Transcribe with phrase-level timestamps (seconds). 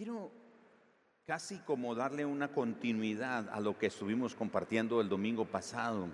[0.00, 0.30] Quiero
[1.26, 6.08] casi como darle una continuidad a lo que estuvimos compartiendo el domingo pasado.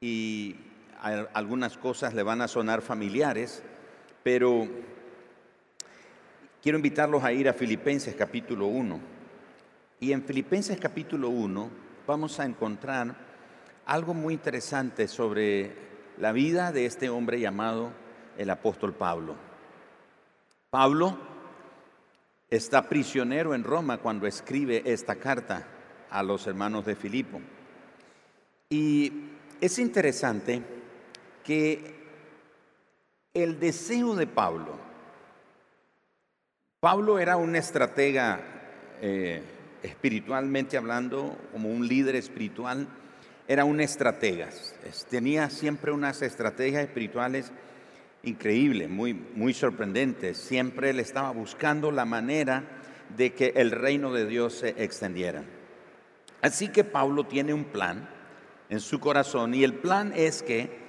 [0.00, 0.56] Y
[1.34, 3.62] algunas cosas le van a sonar familiares,
[4.22, 4.66] pero
[6.62, 9.00] quiero invitarlos a ir a Filipenses capítulo 1.
[10.00, 11.70] Y en Filipenses capítulo 1
[12.06, 13.14] vamos a encontrar
[13.84, 15.76] algo muy interesante sobre
[16.16, 17.92] la vida de este hombre llamado
[18.38, 19.34] el apóstol Pablo.
[20.70, 21.36] Pablo
[22.50, 25.66] está prisionero en Roma cuando escribe esta carta
[26.10, 27.40] a los hermanos de Filipo.
[28.70, 29.12] Y
[29.60, 30.62] es interesante
[31.44, 31.94] que
[33.34, 34.78] el deseo de Pablo,
[36.80, 38.40] Pablo era un estratega
[39.00, 39.42] eh,
[39.82, 42.86] espiritualmente hablando, como un líder espiritual,
[43.46, 44.50] era un estratega,
[45.08, 47.50] tenía siempre unas estrategias espirituales
[48.22, 50.34] increíble, muy, muy sorprendente.
[50.34, 52.64] Siempre él estaba buscando la manera
[53.16, 55.44] de que el reino de Dios se extendiera.
[56.42, 58.08] Así que Pablo tiene un plan
[58.68, 60.88] en su corazón y el plan es que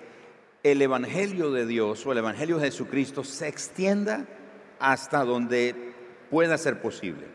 [0.64, 4.26] el Evangelio de Dios o el Evangelio de Jesucristo se extienda
[4.80, 5.94] hasta donde
[6.30, 7.28] pueda ser posible.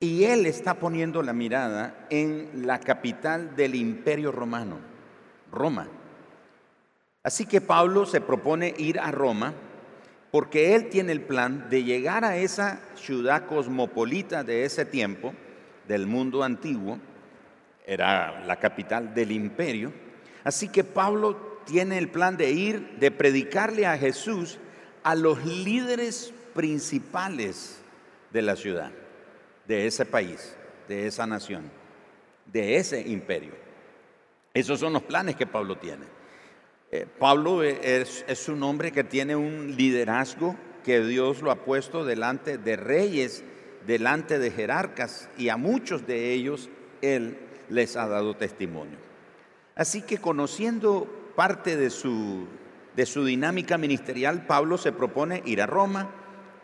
[0.00, 4.78] Y él está poniendo la mirada en la capital del imperio romano,
[5.52, 5.88] Roma.
[7.22, 9.54] Así que Pablo se propone ir a Roma
[10.32, 15.34] porque él tiene el plan de llegar a esa ciudad cosmopolita de ese tiempo,
[15.86, 16.98] del mundo antiguo,
[17.86, 19.92] era la capital del imperio.
[20.42, 24.58] Así que Pablo tiene el plan de ir, de predicarle a Jesús
[25.02, 27.80] a los líderes principales
[28.32, 28.90] de la ciudad,
[29.66, 30.56] de ese país,
[30.88, 31.70] de esa nación,
[32.46, 33.52] de ese imperio.
[34.54, 36.21] Esos son los planes que Pablo tiene.
[36.94, 42.58] Eh, Pablo es, un hombre que tiene un liderazgo que Dios lo ha puesto delante
[42.58, 43.42] de reyes,
[43.86, 46.68] delante de jerarcas, y a muchos de ellos
[47.00, 47.38] él
[47.70, 48.98] les ha dado testimonio.
[49.74, 52.46] Así que conociendo parte de su,
[52.94, 56.10] de su dinámica ministerial, Pablo se propone ir a Roma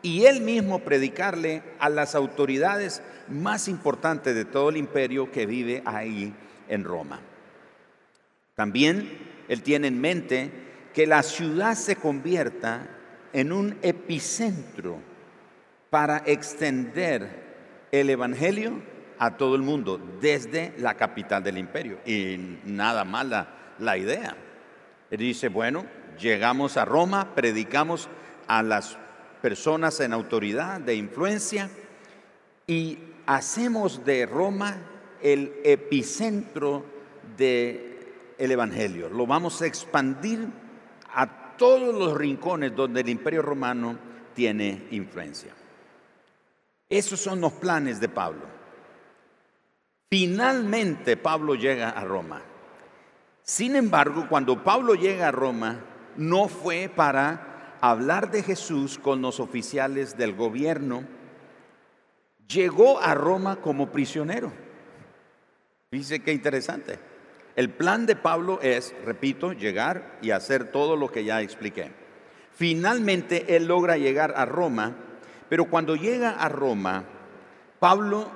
[0.02, 5.82] y él mismo predicarle a las autoridades más importantes de todo el imperio que vive
[5.86, 6.34] ahí
[6.68, 7.18] en Roma.
[8.54, 10.50] También él tiene en mente
[10.94, 12.86] que la ciudad se convierta
[13.32, 14.98] en un epicentro
[15.90, 18.80] para extender el Evangelio
[19.18, 21.98] a todo el mundo desde la capital del imperio.
[22.06, 24.36] Y nada mala la idea.
[25.10, 25.86] Él dice, bueno,
[26.20, 28.08] llegamos a Roma, predicamos
[28.46, 28.98] a las
[29.40, 31.70] personas en autoridad, de influencia,
[32.66, 34.76] y hacemos de Roma
[35.22, 36.84] el epicentro
[37.36, 37.87] de
[38.38, 39.08] el Evangelio.
[39.08, 40.48] Lo vamos a expandir
[41.12, 43.98] a todos los rincones donde el imperio romano
[44.34, 45.52] tiene influencia.
[46.88, 48.46] Esos son los planes de Pablo.
[50.08, 52.40] Finalmente Pablo llega a Roma.
[53.42, 55.80] Sin embargo, cuando Pablo llega a Roma,
[56.16, 61.04] no fue para hablar de Jesús con los oficiales del gobierno.
[62.46, 64.52] Llegó a Roma como prisionero.
[65.90, 66.98] Dice qué interesante.
[67.58, 71.90] El plan de Pablo es, repito, llegar y hacer todo lo que ya expliqué.
[72.54, 74.94] Finalmente él logra llegar a Roma,
[75.48, 77.02] pero cuando llega a Roma,
[77.80, 78.30] Pablo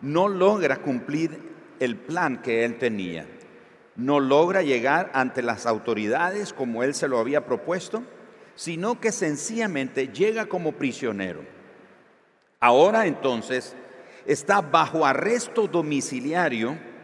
[0.00, 1.38] no logra cumplir
[1.78, 3.24] el plan que él tenía.
[3.94, 8.02] No logra llegar ante las autoridades como él se lo había propuesto,
[8.56, 11.42] sino que sencillamente llega como prisionero.
[12.58, 13.76] Ahora entonces
[14.26, 16.95] está bajo arresto domiciliario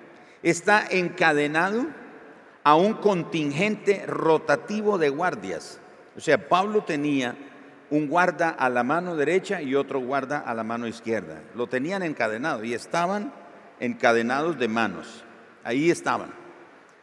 [0.42, 1.86] está encadenado
[2.64, 5.80] a un contingente rotativo de guardias.
[6.16, 7.36] O sea, Pablo tenía
[7.90, 11.42] un guarda a la mano derecha y otro guarda a la mano izquierda.
[11.54, 13.32] Lo tenían encadenado y estaban
[13.80, 15.24] encadenados de manos.
[15.64, 16.32] Ahí estaban.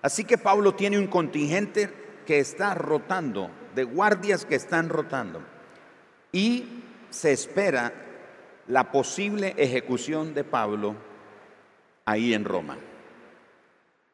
[0.02, 1.90] Así que Pablo tiene un contingente
[2.26, 5.42] que está rotando, de guardias que están rotando.
[6.32, 7.94] Y se espera
[8.68, 10.96] la posible ejecución de Pablo
[12.06, 12.78] ahí en Roma.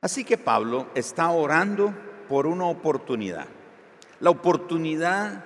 [0.06, 1.92] Así que Pablo está orando
[2.30, 3.48] por una oportunidad,
[4.20, 5.44] la oportunidad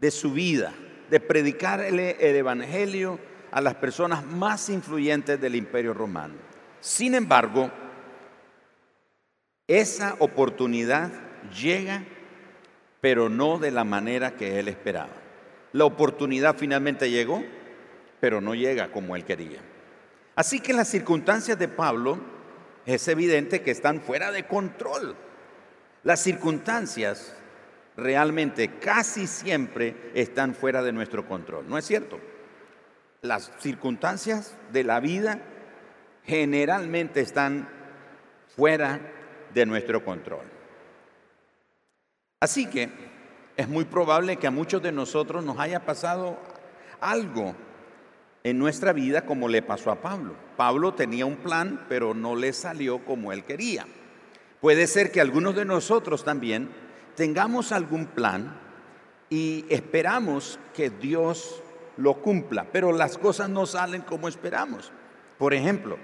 [0.00, 0.72] de su vida,
[1.08, 3.20] de predicar el, Evangelio
[3.52, 6.34] a las personas más influyentes del imperio romano.
[6.80, 7.70] Sin embargo,
[9.68, 11.12] esa oportunidad
[11.56, 12.02] llega,
[13.00, 15.14] pero no de la manera que él esperaba.
[15.72, 17.44] La oportunidad finalmente llegó,
[18.18, 19.60] pero no llega como él quería.
[20.34, 22.41] Así que las circunstancias de Pablo
[22.86, 25.16] es evidente que están fuera de control.
[26.02, 27.34] Las circunstancias
[27.96, 32.18] realmente casi siempre están fuera de nuestro control, ¿no es cierto?
[33.22, 35.38] las circunstancias de la vida
[36.24, 37.68] generalmente están
[38.56, 39.00] fuera
[39.54, 40.44] de nuestro control.
[42.40, 42.90] Así que
[43.56, 46.36] es muy probable que a muchos de nosotros nos haya pasado
[47.00, 47.54] algo
[48.42, 50.34] en nuestra vida como le pasó a Pablo.
[50.56, 53.86] Pablo tenía un plan, pero no le salió como él quería.
[54.60, 56.68] Puede ser que algunos de nosotros también
[57.16, 58.56] tengamos algún plan
[59.28, 61.62] y esperamos que Dios
[61.96, 64.92] lo cumpla, pero las cosas no salen como esperamos.
[65.38, 65.98] Por ejemplo,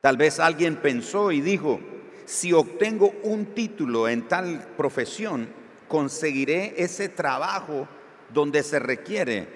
[0.00, 1.80] tal vez alguien pensó y dijo,
[2.24, 5.48] si obtengo un título en tal profesión,
[5.86, 7.86] conseguiré ese trabajo
[8.32, 9.46] donde se requiere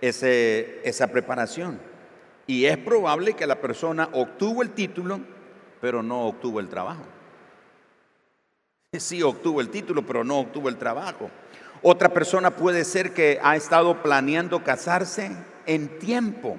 [0.00, 1.78] esa preparación.
[2.46, 5.20] Y es probable que la persona obtuvo el título,
[5.80, 7.04] pero no obtuvo el trabajo.
[8.92, 11.30] Sí obtuvo el título, pero no obtuvo el trabajo.
[11.82, 15.30] Otra persona puede ser que ha estado planeando casarse
[15.66, 16.58] en tiempo.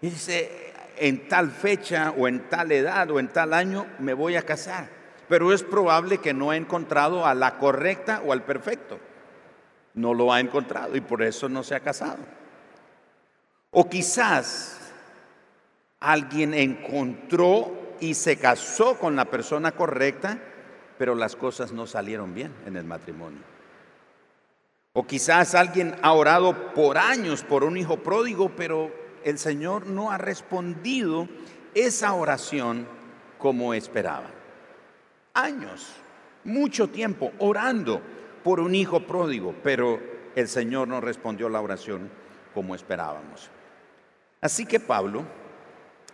[0.00, 4.36] Y dice, en tal fecha o en tal edad o en tal año me voy
[4.36, 4.88] a casar.
[5.28, 8.98] Pero es probable que no ha encontrado a la correcta o al perfecto.
[9.94, 12.18] No lo ha encontrado y por eso no se ha casado.
[13.70, 14.83] O quizás
[16.04, 20.38] alguien encontró y se casó con la persona correcta,
[20.98, 23.40] pero las cosas no salieron bien en el matrimonio.
[24.92, 28.92] O quizás alguien ha orado por años por un hijo pródigo, pero
[29.24, 31.28] el Señor no ha respondido
[31.74, 32.86] esa oración
[33.38, 34.30] como esperaba.
[35.32, 35.88] Años,
[36.44, 38.00] mucho tiempo orando
[38.44, 39.98] por un hijo pródigo, pero
[40.36, 42.10] el Señor no respondió la oración
[42.52, 43.50] como esperábamos.
[44.40, 45.24] Así que Pablo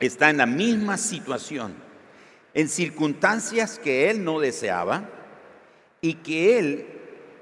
[0.01, 1.75] está en la misma situación,
[2.55, 5.09] en circunstancias que él no deseaba
[6.01, 6.87] y que él,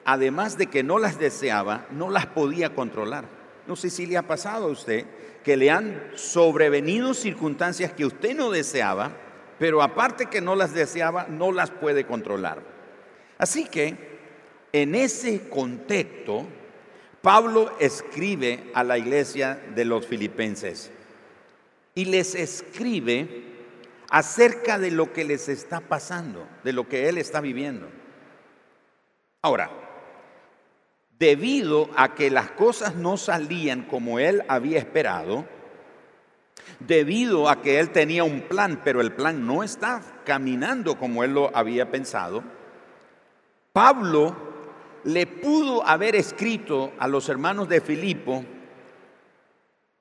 [0.04, 3.24] además de que no las deseaba, no las podía controlar.
[3.66, 5.06] No sé si le ha pasado a usted
[5.44, 9.12] que le han sobrevenido circunstancias que usted no deseaba,
[9.58, 12.60] pero aparte que no las deseaba, no las puede controlar.
[13.38, 14.18] Así que
[14.72, 16.46] en ese contexto,
[17.22, 20.90] Pablo escribe a la iglesia de los filipenses
[21.98, 23.42] y les escribe
[24.08, 27.88] acerca de lo que les está pasando, de lo que él está viviendo.
[29.42, 29.68] Ahora,
[31.18, 35.44] debido a que las cosas no salían como él había esperado,
[36.78, 41.34] debido a que él tenía un plan, pero el plan no está caminando como él
[41.34, 42.44] lo había pensado,
[43.72, 44.36] Pablo
[45.02, 48.44] le pudo haber escrito a los hermanos de Filipo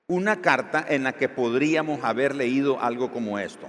[0.07, 3.68] una carta en la que podríamos haber leído algo como esto.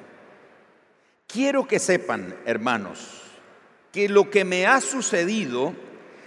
[1.26, 3.23] Quiero que sepan, hermanos,
[3.93, 5.75] que lo que me ha sucedido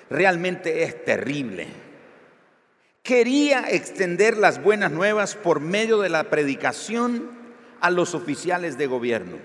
[0.10, 1.68] realmente es terrible.
[3.02, 7.32] Quería extender las buenas nuevas por medio de la predicación
[7.80, 9.38] a los oficiales de gobierno,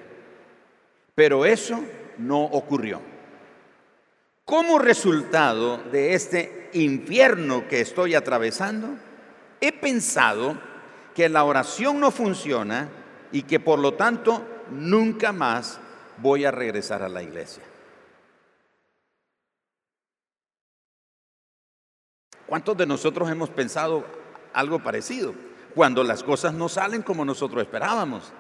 [1.14, 1.82] pero eso
[2.18, 3.00] no ocurrió.
[4.44, 8.96] Como resultado de este infierno que estoy atravesando,
[9.60, 10.56] he pensado
[11.14, 12.88] que la oración no funciona
[13.32, 15.80] y que por lo tanto nunca más
[16.18, 17.62] voy a regresar a la iglesia.
[22.46, 24.04] ¿Cuántos de nosotros hemos pensado
[24.52, 25.34] algo parecido?
[25.74, 28.32] Cuando las cosas no salen como nosotros esperábamos.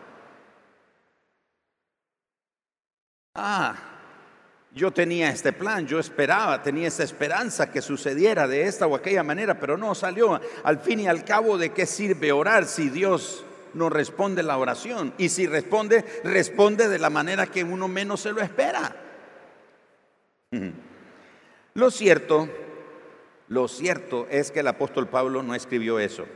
[3.34, 3.74] Ah,
[4.76, 9.22] yo tenía este plan, yo esperaba, tenía esa esperanza que sucediera de esta o aquella
[9.22, 10.38] manera, pero no salió.
[10.64, 13.42] Al fin y al cabo, ¿de qué sirve orar si Dios
[13.72, 15.14] no responde la oración?
[15.16, 18.94] Y si responde, responde de la manera que uno menos se lo espera.
[21.72, 22.46] Lo cierto,
[23.48, 26.26] lo cierto es que el apóstol Pablo no escribió eso.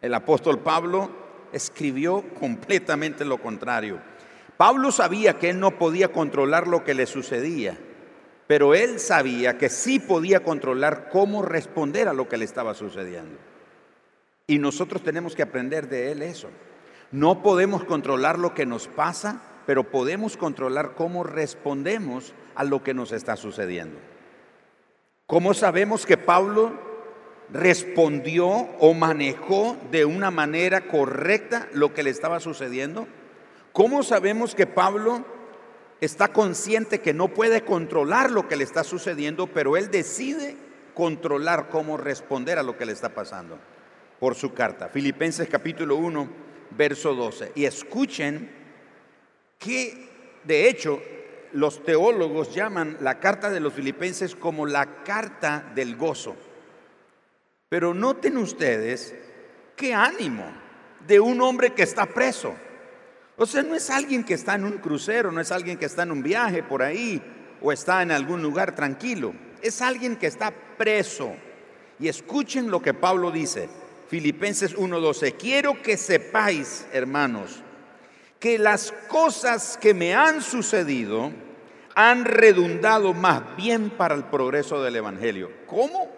[0.00, 1.10] El apóstol Pablo
[1.52, 4.00] escribió completamente lo contrario.
[4.62, 7.76] Pablo sabía que él no podía controlar lo que le sucedía,
[8.46, 13.36] pero él sabía que sí podía controlar cómo responder a lo que le estaba sucediendo.
[14.46, 16.48] Y nosotros tenemos que aprender de él eso.
[17.10, 22.94] No podemos controlar lo que nos pasa, pero podemos controlar cómo respondemos a lo que
[22.94, 23.98] nos está sucediendo.
[25.26, 26.70] ¿Cómo sabemos que Pablo
[27.52, 33.08] respondió o manejó de una manera correcta lo que le estaba sucediendo?
[33.72, 35.24] ¿Cómo sabemos que Pablo
[36.00, 40.56] está consciente que no puede controlar lo que le está sucediendo, pero él decide
[40.94, 43.58] controlar cómo responder a lo que le está pasando?
[44.20, 46.28] Por su carta, Filipenses capítulo 1,
[46.76, 47.52] verso 12.
[47.54, 48.50] Y escuchen
[49.58, 50.08] que,
[50.44, 51.00] de hecho,
[51.52, 56.36] los teólogos llaman la carta de los filipenses como la carta del gozo.
[57.70, 59.14] Pero noten ustedes
[59.76, 60.44] qué ánimo
[61.06, 62.54] de un hombre que está preso.
[63.36, 66.02] O sea, no es alguien que está en un crucero, no es alguien que está
[66.02, 67.22] en un viaje por ahí
[67.60, 69.32] o está en algún lugar tranquilo.
[69.62, 71.34] Es alguien que está preso.
[71.98, 73.68] Y escuchen lo que Pablo dice,
[74.08, 75.36] Filipenses 1:12.
[75.36, 77.62] Quiero que sepáis, hermanos,
[78.38, 81.32] que las cosas que me han sucedido
[81.94, 85.50] han redundado más bien para el progreso del Evangelio.
[85.66, 86.10] ¿Cómo?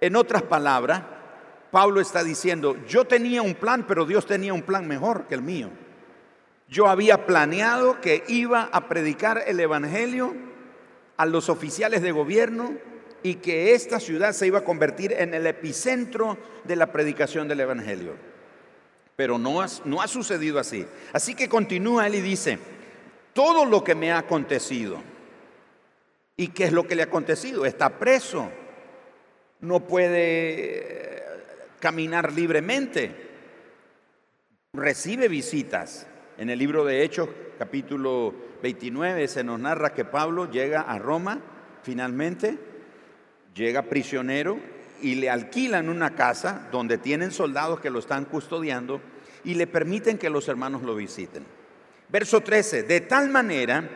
[0.00, 1.02] En otras palabras,
[1.70, 5.42] Pablo está diciendo, yo tenía un plan, pero Dios tenía un plan mejor que el
[5.42, 5.70] mío.
[6.68, 10.34] Yo había planeado que iba a predicar el Evangelio
[11.16, 12.74] a los oficiales de gobierno
[13.22, 17.60] y que esta ciudad se iba a convertir en el epicentro de la predicación del
[17.60, 18.14] Evangelio.
[19.16, 20.86] Pero no ha, sucedido así.
[21.12, 22.58] Así que continúa él y dice,
[23.32, 25.00] todo lo que me ha acontecido.
[26.36, 27.64] ¿Y qué es lo que le ha acontecido?
[27.64, 28.50] Está preso.
[29.60, 31.22] No puede eh,
[31.78, 33.14] caminar libremente.
[34.72, 36.08] Recibe visitas.
[36.36, 37.28] En el libro de Hechos,
[37.60, 41.38] capítulo 29, se nos narra que Pablo llega a Roma,
[41.84, 42.58] finalmente,
[43.54, 44.58] llega prisionero
[45.00, 49.00] y le alquilan una casa donde tienen soldados que lo están custodiando
[49.44, 51.44] y le permiten que los hermanos lo visiten.
[52.08, 53.88] Verso 13, de tal manera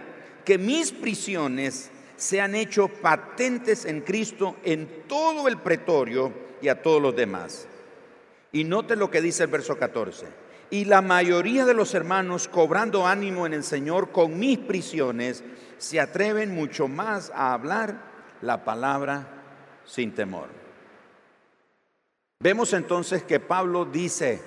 [0.45, 6.81] que mis prisiones se han hecho patentes en Cristo en todo el pretorio y a
[6.83, 7.67] todos los demás.
[8.53, 13.07] Y note lo que dice el verso 14 y la mayoría de los hermanos, cobrando
[13.07, 15.43] ánimo en el Señor con mis prisiones,
[15.79, 18.03] se atreven mucho más a hablar
[18.43, 19.27] la palabra
[19.87, 20.49] sin temor.
[22.41, 24.41] Vemos entonces que Pablo dice,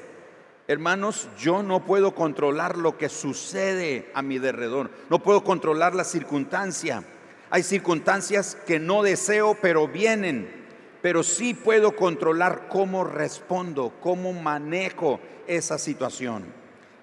[0.67, 6.03] hermanos, yo no puedo controlar lo que sucede a mi derredor, no puedo controlar la
[6.03, 7.03] circunstancia.
[7.49, 10.60] Hay circunstancias que no deseo, pero vienen
[11.01, 16.45] pero sí puedo controlar cómo respondo, cómo manejo esa situación.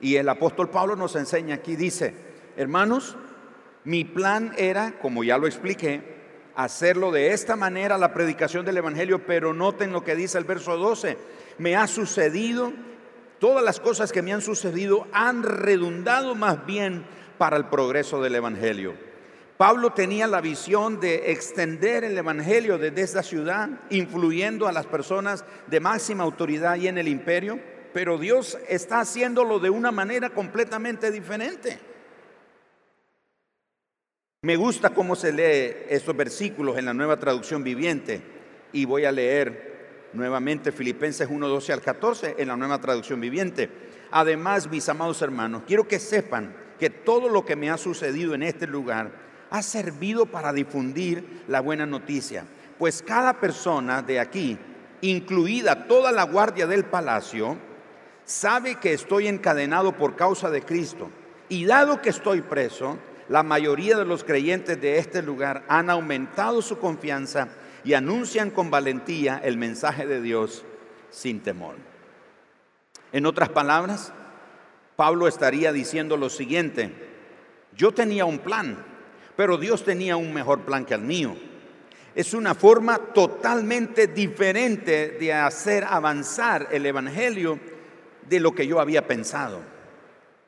[0.01, 2.15] Y el apóstol Pablo nos enseña aquí, dice,
[2.57, 3.17] hermanos,
[3.85, 6.19] mi plan era, como ya lo expliqué,
[6.55, 10.77] hacerlo de esta manera la predicación del Evangelio, pero noten lo que dice el verso
[10.77, 11.17] 12,
[11.59, 12.73] me ha sucedido,
[13.39, 17.05] todas las cosas que me han sucedido han redundado más bien
[17.39, 19.08] para el progreso del Evangelio.
[19.59, 25.45] Pablo tenía la visión de extender el Evangelio desde esta ciudad, influyendo a las personas
[25.67, 27.59] de máxima autoridad y en el imperio,
[27.93, 31.81] pero Dios está haciéndolo de una manera completamente diferente.
[34.43, 38.23] Me gusta cómo se lee estos versículos en la nueva traducción viviente
[38.73, 43.69] y voy a leer nuevamente Filipenses 1, 12 al 14 en la nueva traducción viviente.
[44.13, 48.45] Además, mis amados hermanos, quiero que sepan que todo lo que me ha sucedido en
[48.45, 52.45] este lugar, ha servido para difundir la buena noticia,
[52.79, 54.59] pues cada persona de aquí,
[55.01, 57.57] incluida toda la guardia del palacio,
[58.25, 61.11] sabe que estoy encadenado por causa de Cristo.
[61.49, 66.63] Y dado que estoy preso, la mayoría de los creyentes de este lugar han aumentado
[66.63, 67.49] su confianza
[67.85, 70.65] y anuncian con valentía el mensaje de Dios
[71.11, 71.77] sin temor.
[73.13, 74.13] En otras palabras,
[74.97, 76.93] Pablo estaría diciendo lo siguiente,
[77.75, 78.85] yo tenía un plan,
[79.39, 81.37] pero Dios tenía un mejor plan que el mío.
[82.13, 87.61] Es una forma totalmente diferente de hacer avanzar el Evangelio
[88.29, 89.61] de lo que yo había pensado.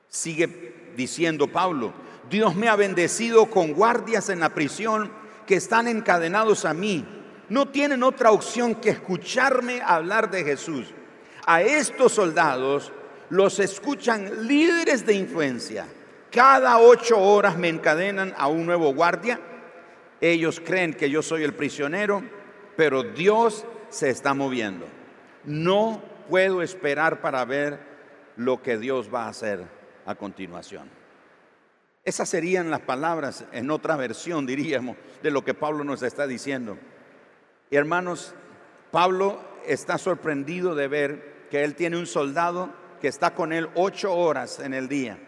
[0.08, 1.92] Sigue diciendo Pablo,
[2.28, 5.12] Dios me ha bendecido con guardias en la prisión
[5.46, 7.06] que están encadenados a mí.
[7.48, 10.88] No tienen otra opción que escucharme hablar de Jesús.
[11.46, 12.90] A estos soldados
[13.28, 15.86] los escuchan líderes de influencia
[16.30, 19.40] cada ocho horas me encadenan a un nuevo guardia.
[20.20, 22.22] Ellos creen que yo soy el prisionero,
[22.76, 24.86] pero Dios se está moviendo.
[25.44, 27.80] No puedo esperar para ver
[28.36, 29.64] lo que Dios va a hacer
[30.06, 30.88] a continuación.
[32.04, 36.78] Esas serían las palabras en otra versión, diríamos, de lo que Pablo nos está diciendo.
[37.70, 38.34] Hermanos,
[38.90, 42.70] Pablo está sorprendido de ver que él tiene un soldado
[43.00, 45.18] que está con él ocho horas en el día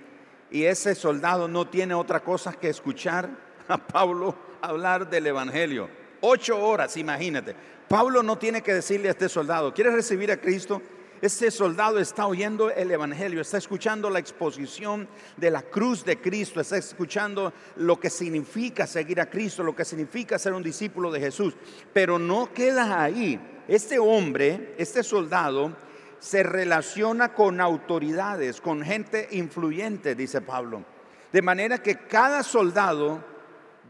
[0.53, 3.29] y ese soldado no tiene otra cosa que escuchar
[3.69, 5.89] a Pablo hablar del Evangelio.
[6.21, 7.57] Ocho horas, imagínate.
[7.89, 10.81] Pablo no tiene que decirle a este soldado, ¿quieres recibir a Cristo?
[11.23, 16.61] Ese soldado está oyendo el Evangelio, está escuchando la exposición de la cruz de Cristo,
[16.61, 21.21] está escuchando lo que significa seguir a Cristo, lo que significa ser un discípulo de
[21.21, 21.55] Jesús.
[21.93, 23.41] Pero no queda ahí.
[23.69, 25.77] Este hombre, este soldado,
[26.23, 30.85] se relaciona con autoridades, con gente influyente, dice Pablo.
[31.33, 33.25] De manera que cada soldado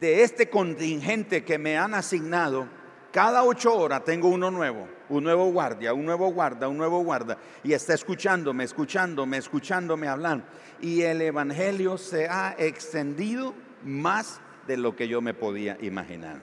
[0.01, 2.67] de este contingente que me han asignado
[3.13, 7.37] Cada ocho horas tengo uno nuevo, un nuevo guardia, un nuevo guarda, un nuevo guarda.
[7.63, 10.43] Y está escuchándome, escuchándome, escuchándome hablar.
[10.81, 13.53] Y el Evangelio se ha extendido
[13.85, 16.41] más de lo que yo me podía imaginar.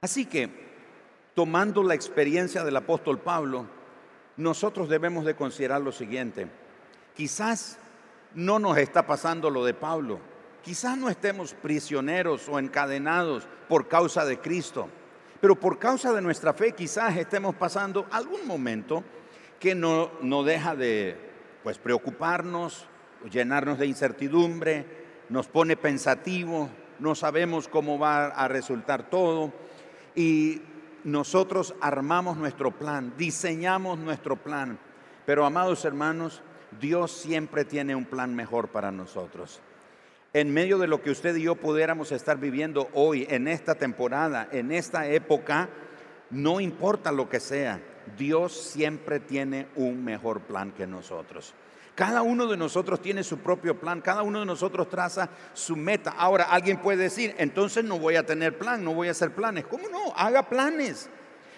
[0.00, 0.48] Así que,
[1.34, 3.75] tomando la experiencia del apóstol Pablo,
[4.36, 6.46] nosotros debemos de considerar lo siguiente.
[7.14, 7.78] Quizás
[8.34, 10.20] no nos está pasando lo de Pablo.
[10.62, 14.88] Quizás no estemos prisioneros o encadenados por causa de Cristo,
[15.40, 19.04] pero por causa de nuestra fe quizás estemos pasando algún momento
[19.60, 21.16] que no, no deja de
[21.62, 22.86] pues, preocuparnos,
[23.30, 24.84] llenarnos de incertidumbre,
[25.28, 29.52] nos pone pensativo, no sabemos cómo va a resultar todo
[30.14, 30.62] y
[31.06, 34.76] nosotros armamos nuestro plan, diseñamos nuestro plan.
[35.24, 36.42] Pero amados hermanos,
[36.80, 39.60] Dios siempre tiene un plan mejor para nosotros.
[40.32, 44.48] En medio de lo que usted y yo pudiéramos estar viviendo hoy, en esta temporada,
[44.50, 45.68] en esta época,
[46.30, 47.80] no importa lo que sea,
[48.18, 51.54] Dios siempre tiene un mejor plan que nosotros.
[51.96, 56.10] Cada uno de nosotros tiene su propio plan, cada uno de nosotros traza su meta.
[56.10, 59.64] Ahora, alguien puede decir, entonces no voy a tener plan, no voy a hacer planes.
[59.64, 60.12] ¿Cómo no?
[60.14, 61.08] Haga planes,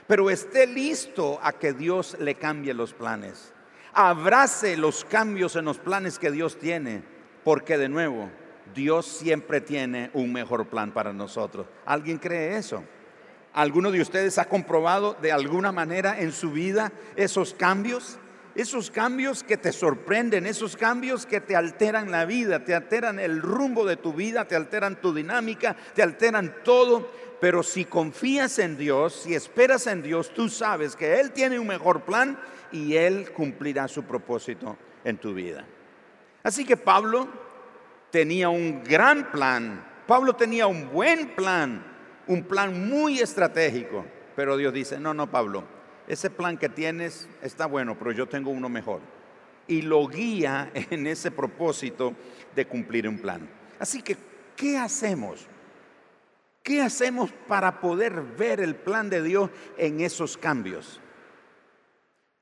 [0.07, 3.53] pero esté listo a que Dios le cambie los planes.
[3.93, 7.03] Abrace los cambios en los planes que Dios tiene,
[7.43, 8.31] porque de nuevo,
[8.73, 11.67] Dios siempre tiene un mejor plan para nosotros.
[11.85, 12.85] ¿Alguien cree eso?
[13.55, 18.21] ¿Alguno de ustedes ha comprobado de alguna manera en su vida esos cambios?
[18.59, 23.41] Esos cambios que te sorprenden, esos cambios que te alteran la vida, te alteran el
[23.41, 27.09] rumbo de tu vida, te alteran tu dinámica, te alteran todo.
[27.41, 31.69] Pero si confías en Dios, si esperas en Dios, tú sabes que Él tiene un
[31.69, 32.37] mejor plan
[32.73, 35.65] y Él cumplirá su propósito en tu vida.
[36.43, 37.29] Así que Pablo
[38.11, 41.81] tenía un gran plan, Pablo tenía un buen plan,
[42.27, 45.78] un plan muy estratégico, pero Dios dice, no, no, Pablo,
[46.09, 49.01] ese plan que tienes está bueno, pero yo tengo uno mejor.
[49.67, 52.15] Y lo guía en ese propósito
[52.57, 53.49] de cumplir un plan.
[53.79, 54.17] Así que,
[54.57, 55.47] ¿qué hacemos?
[56.63, 60.99] ¿Qué hacemos para poder ver el plan de Dios en esos cambios?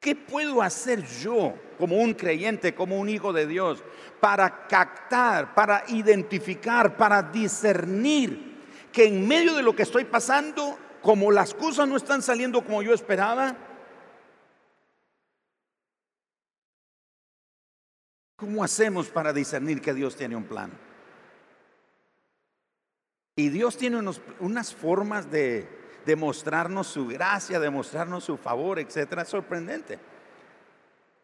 [0.00, 3.82] ¿Qué puedo hacer yo como un creyente, como un hijo de Dios,
[4.20, 8.56] para captar, para identificar, para discernir
[8.92, 12.82] que en medio de lo que estoy pasando como las cosas no están saliendo como
[12.82, 13.56] yo esperaba,
[18.36, 20.72] ¿cómo hacemos para discernir que Dios tiene un plan?
[23.36, 23.98] Y Dios tiene
[24.40, 25.68] unas formas de,
[26.06, 29.24] demostrarnos su gracia, demostrarnos su favor, etcétera.
[29.24, 29.98] Sorprendente.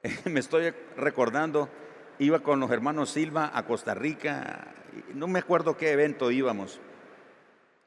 [0.25, 1.71] Me estoy recordando,
[2.19, 4.67] iba con los hermanos Silva a Costa Rica,
[5.15, 6.81] no me acuerdo qué evento íbamos.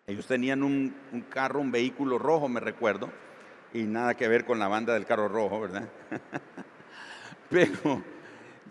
[0.08, 0.94] Ellos tenían un,
[1.30, 3.10] carro, un vehículo rojo, me recuerdo,
[3.74, 5.89] y nada que ver con la banda del carro rojo, ¿verdad?
[7.50, 8.04] Pero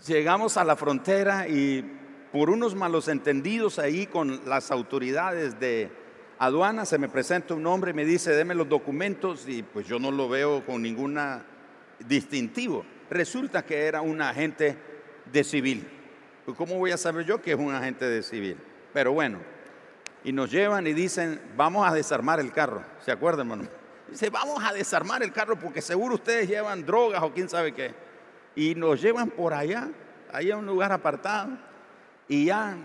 [0.07, 1.85] llegamos a la frontera y
[2.31, 5.91] por unos malos entendidos ahí con las autoridades de
[6.39, 9.99] aduana, se me presenta un hombre y me dice, deme los documentos y pues yo
[9.99, 11.45] no lo veo con ninguna
[11.99, 12.85] distintivo.
[13.11, 14.79] Resulta que era un agente
[15.33, 15.85] de civil.
[16.45, 18.57] Pues, ¿Cómo voy a saber yo que es un agente de civil?
[18.93, 19.41] Pero bueno,
[20.25, 22.83] y nos llevan y dicen, vamos a desarmar el carro.
[23.05, 23.69] ¿Se acuerdan, hermano?
[24.09, 27.95] Dice, vamos a desarmar el carro porque seguro ustedes llevan drogas o quién sabe qué.
[28.57, 29.91] Y nos llevan por allá,
[30.33, 31.51] ahí a un lugar apartado.
[32.27, 32.77] Y ya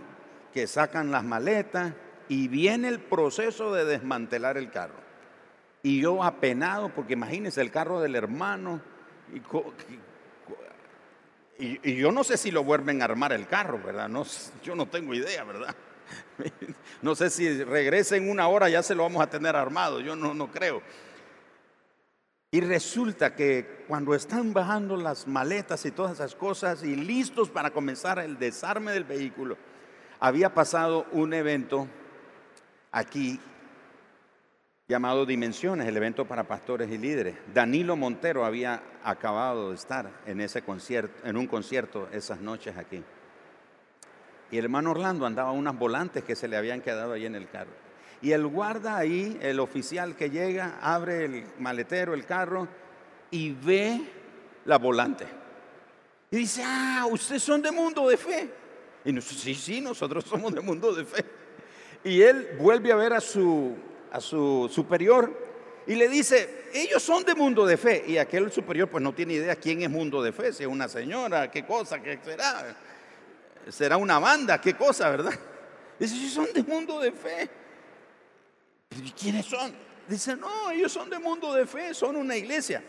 [0.53, 1.93] que sacan las maletas
[2.27, 4.99] y viene el proceso de desmantelar el carro.
[5.81, 8.81] Y yo apenado, porque imagínense el carro del hermano.
[11.57, 14.09] Y, y, yo no sé si lo vuelven a armar el carro, ¿verdad?
[14.09, 14.25] No,
[14.63, 15.75] yo no tengo idea, ¿verdad?
[17.01, 20.15] No sé si regresa en una hora ya se lo vamos a tener armado, yo
[20.15, 20.81] no, no creo.
[22.51, 27.71] Y resulta que cuando están bajando las maletas y todas esas cosas y listos para
[27.71, 29.55] comenzar el desarme del vehículo,
[30.19, 31.87] había pasado un evento
[32.91, 33.39] aquí
[34.87, 37.35] llamado Dimensiones, el evento para pastores y líderes.
[37.53, 43.03] Danilo Montero había acabado de estar en ese concierto, en un concierto esas noches aquí.
[44.51, 47.47] Y el hermano Orlando andaba unas volantes que se le habían quedado ahí en el
[47.49, 47.71] carro.
[48.21, 52.67] Y el guarda ahí, el oficial que llega, abre el maletero, el carro,
[53.31, 54.01] y ve
[54.65, 55.25] la volante.
[56.31, 58.49] Y dice, ah, ustedes son de mundo de fe.
[59.05, 61.23] Y nosotros, sí, sí, nosotros somos de mundo de fe.
[62.03, 63.75] Y él vuelve a ver a su,
[64.11, 65.47] a su superior
[65.87, 68.03] y le dice, ellos son de mundo de fe.
[68.07, 70.87] Y aquel superior pues no tiene idea quién es mundo de fe, si es una
[70.87, 72.75] señora, qué cosa, qué será
[73.67, 75.33] será una banda, qué cosa, ¿verdad?
[75.99, 77.49] Dice, son de mundo de fe.
[79.03, 79.73] ¿Y quiénes son?
[80.07, 82.81] Dice, no, ellos son de mundo de fe, son una iglesia.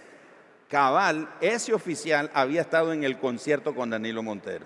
[0.68, 4.64] Cabal, ese oficial había estado en el concierto con Danilo Montero,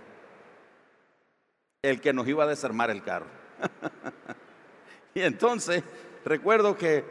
[1.82, 3.26] el que nos iba a desarmar el carro.
[5.14, 5.82] y entonces
[6.24, 7.04] recuerdo que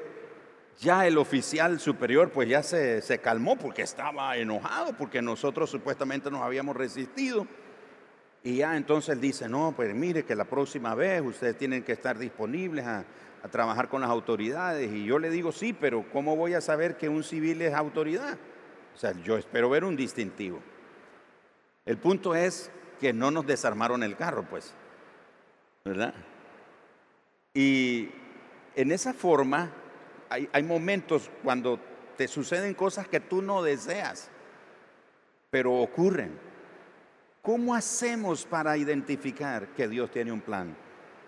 [0.79, 6.29] ya el oficial superior pues ya se, se, calmó porque estaba enojado, porque nosotros supuestamente
[6.29, 7.47] nos habíamos resistido.
[8.43, 12.17] Y ya entonces dice, no, pues mire que la próxima vez ustedes tienen que estar
[12.17, 13.05] disponibles a,
[13.43, 14.91] a trabajar con las autoridades.
[14.91, 18.37] Y yo le digo, sí, pero ¿cómo voy a saber que un civil es autoridad?
[18.95, 20.61] O sea, yo espero ver un distintivo.
[21.85, 24.73] El punto es que no nos desarmaron el carro, pues.
[25.83, 26.13] ¿Verdad?
[27.53, 28.09] Y
[28.75, 29.69] en esa forma
[30.29, 31.79] hay, hay momentos cuando
[32.17, 34.29] te suceden cosas que tú no deseas,
[35.49, 36.39] pero ocurren.
[37.43, 40.75] ¿Cómo hacemos para identificar que Dios tiene un plan?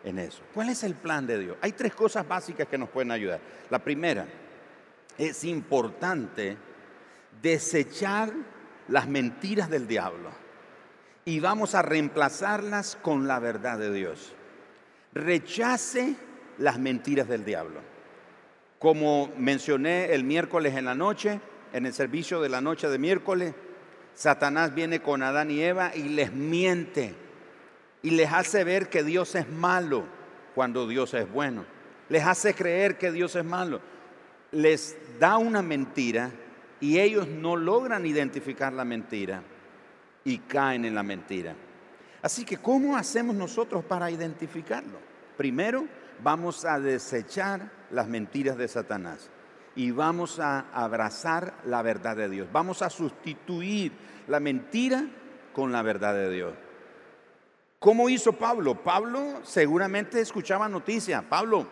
[0.06, 0.43] en eso.
[0.54, 1.58] ¿Cuál es el plan de Dios?
[1.62, 3.39] Hay tres cosas básicas que nos pueden ayudar.
[3.69, 4.28] La primera,
[5.17, 6.58] es importante
[7.41, 8.32] desechar
[8.88, 10.30] las mentiras del diablo
[11.25, 14.34] y vamos a reemplazarlas con la verdad de Dios.
[15.13, 16.15] Rechace
[16.60, 17.82] las mentiras del diablo.
[18.78, 21.39] Como mencioné el miércoles en la noche,
[21.73, 23.56] en el servicio de la noche de miércoles,
[24.15, 27.13] Satanás viene con Adán y Eva y les miente
[28.01, 30.06] y les hace ver que Dios es malo
[30.56, 31.65] cuando Dios es bueno.
[32.08, 33.82] Les hace creer que Dios es malo.
[34.51, 36.32] Les da una mentira
[36.80, 39.43] y ellos no logran identificar la mentira
[40.23, 41.54] y caen en la mentira.
[42.21, 44.97] Así que, ¿cómo hacemos nosotros para identificarlo?
[45.36, 45.86] Primero,
[46.23, 49.30] vamos a desechar las mentiras de Satanás
[49.76, 52.48] y vamos a abrazar la verdad de Dios.
[52.52, 53.92] Vamos a sustituir
[54.28, 55.06] la mentira
[55.54, 56.54] con la verdad de Dios.
[57.80, 58.76] ¿Cómo hizo Pablo?
[58.84, 61.24] Pablo seguramente escuchaba noticias.
[61.24, 61.68] Pablo,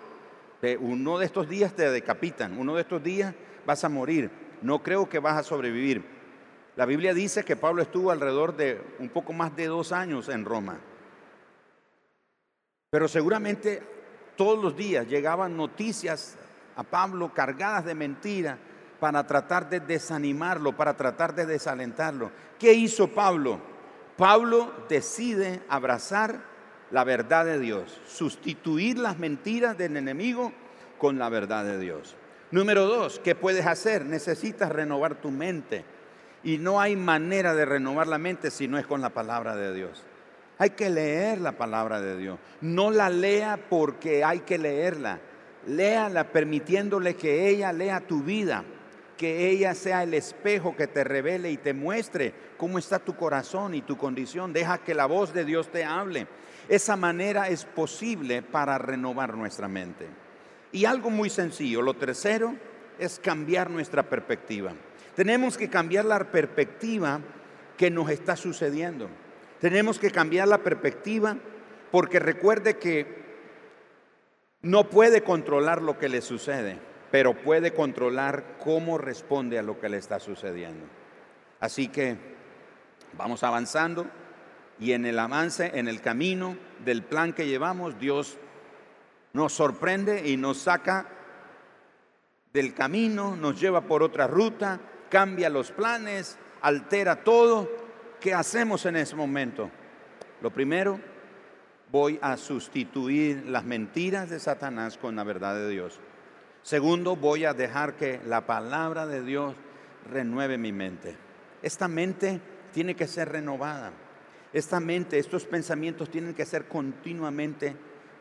[0.80, 3.34] uno de estos días te decapitan, uno de estos días
[3.66, 4.30] vas a morir,
[4.62, 6.04] no creo que vas a sobrevivir.
[6.76, 10.46] La Biblia dice que Pablo estuvo alrededor de un poco más de dos años en
[10.46, 10.80] Roma.
[12.90, 13.82] Pero seguramente
[14.36, 16.38] todos los días llegaban noticias
[16.76, 18.58] a Pablo cargadas de mentira
[19.00, 22.32] para tratar de desanimarlo, para tratar de desalentarlo.
[22.58, 23.60] ¿Qué hizo Pablo?
[24.18, 26.40] Pablo decide abrazar
[26.92, 30.54] la verdad de Dios, sustituir las mentiras del enemigo
[30.98, 32.16] con la verdad de Dios.
[32.52, 34.06] Número dos, ¿qué puedes hacer?
[34.06, 35.84] Necesitas renovar tu mente.
[36.44, 39.74] Y no hay manera de renovar la mente si no es con la palabra de
[39.74, 40.04] Dios.
[40.60, 42.38] Hay que leer la palabra de Dios.
[42.62, 45.20] No la lea porque hay que leerla.
[45.68, 48.64] Léala permitiéndole que ella lea tu vida
[49.18, 53.74] que ella sea el espejo que te revele y te muestre cómo está tu corazón
[53.74, 54.52] y tu condición.
[54.52, 56.28] Deja que la voz de Dios te hable.
[56.68, 60.08] Esa manera es posible para renovar nuestra mente.
[60.72, 62.56] Y algo muy sencillo, lo tercero
[63.00, 64.74] es cambiar nuestra perspectiva.
[65.16, 67.22] Tenemos que cambiar la perspectiva
[67.78, 69.08] que nos está sucediendo.
[69.60, 71.38] Tenemos que cambiar la perspectiva
[71.92, 73.23] porque recuerde que
[74.64, 76.80] no puede controlar lo que le sucede
[77.14, 80.88] pero puede controlar cómo responde a lo que le está sucediendo.
[81.60, 82.18] Así que
[83.16, 84.08] vamos avanzando
[84.80, 88.40] y en el avance, en el camino del plan que llevamos, Dios
[89.32, 91.06] nos sorprende y nos saca
[92.52, 94.80] del camino, nos lleva por otra ruta,
[95.12, 97.70] cambia los planes, altera todo.
[98.20, 99.70] ¿Qué hacemos en ese momento?
[100.42, 101.00] Lo primero,
[101.94, 106.00] voy a sustituir las mentiras de Satanás con la verdad de Dios.
[106.64, 109.54] Segundo, voy a dejar que la palabra de Dios
[110.10, 111.16] renueve mi mente.
[111.62, 112.42] Esta mente
[112.74, 113.92] tiene que ser renovada.
[114.54, 117.76] Esta mente, estos pensamientos tienen que ser continuamente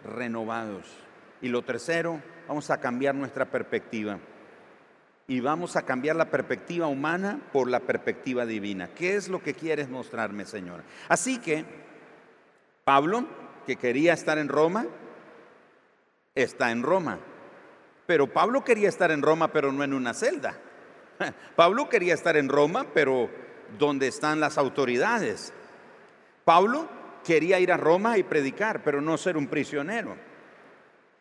[0.04, 0.84] renovados.
[1.40, 4.18] Y lo tercero, vamos a cambiar nuestra perspectiva.
[5.26, 8.88] Y vamos a cambiar la perspectiva humana por la perspectiva divina.
[8.88, 10.82] ¿Qué es lo que quieres mostrarme, Señor?
[11.08, 11.64] Así que
[12.84, 13.26] Pablo,
[13.66, 14.86] que quería estar en Roma,
[16.34, 17.18] está en Roma.
[18.06, 20.54] Pero Pablo quería estar en Roma, pero no en una celda.
[21.56, 23.30] Pablo quería estar en Roma, pero
[23.78, 25.52] donde están las autoridades.
[26.44, 26.88] Pablo
[27.24, 30.16] quería ir a Roma y predicar, pero no ser un prisionero.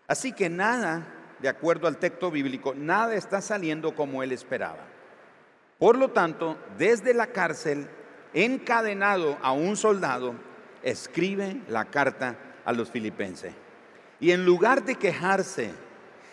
[0.08, 1.08] Así que nada,
[1.39, 4.86] de acuerdo al texto bíblico, nada está saliendo como él esperaba.
[5.80, 7.88] Por lo tanto, desde la cárcel,
[8.34, 10.36] encadenado a un soldado,
[10.84, 13.54] escribe la carta a los filipenses.
[14.20, 15.72] Y en lugar de quejarse,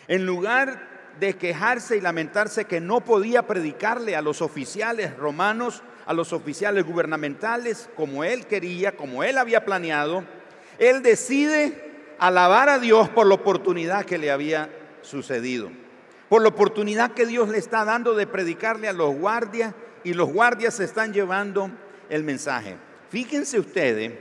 [0.09, 6.13] en lugar de quejarse y lamentarse que no podía predicarle a los oficiales romanos, a
[6.13, 10.25] los oficiales gubernamentales, como él quería, como él había planeado,
[10.79, 14.71] él decide alabar a Dios por la oportunidad que le había
[15.03, 15.71] sucedido.
[16.29, 20.31] por la oportunidad que Dios le está dando de predicarle a los guardias y los
[20.31, 21.71] guardias se están llevando
[22.11, 22.77] el mensaje.
[23.09, 24.13] Fíjense ustedes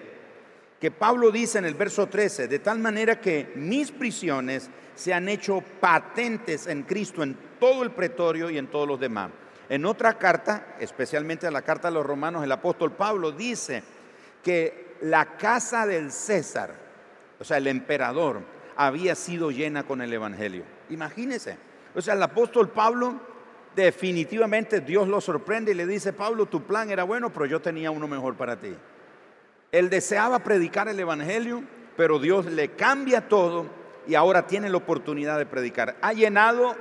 [0.80, 5.28] que Pablo dice en el verso 13, de tal manera que mis prisiones se han
[5.30, 9.32] hecho patentes en Cristo en todo el pretorio y en todos los demás.
[9.70, 13.84] En otra carta, especialmente en la carta a los romanos, el apóstol Pablo dice
[14.44, 16.74] que la casa del César,
[17.40, 18.42] o sea, el emperador,
[18.76, 20.64] había sido llena con el Evangelio.
[20.90, 21.58] Imagínense.
[21.96, 23.20] O sea, el apóstol Pablo
[23.76, 27.92] definitivamente Dios lo sorprende y le dice, Pablo, tu plan era bueno, pero yo tenía
[27.92, 28.76] uno mejor para ti.
[29.72, 31.64] Él deseaba predicar el Evangelio,
[31.96, 33.66] pero Dios le cambia todo
[34.08, 35.98] y ahora tiene la oportunidad de predicar.
[36.02, 36.76] Ha llenado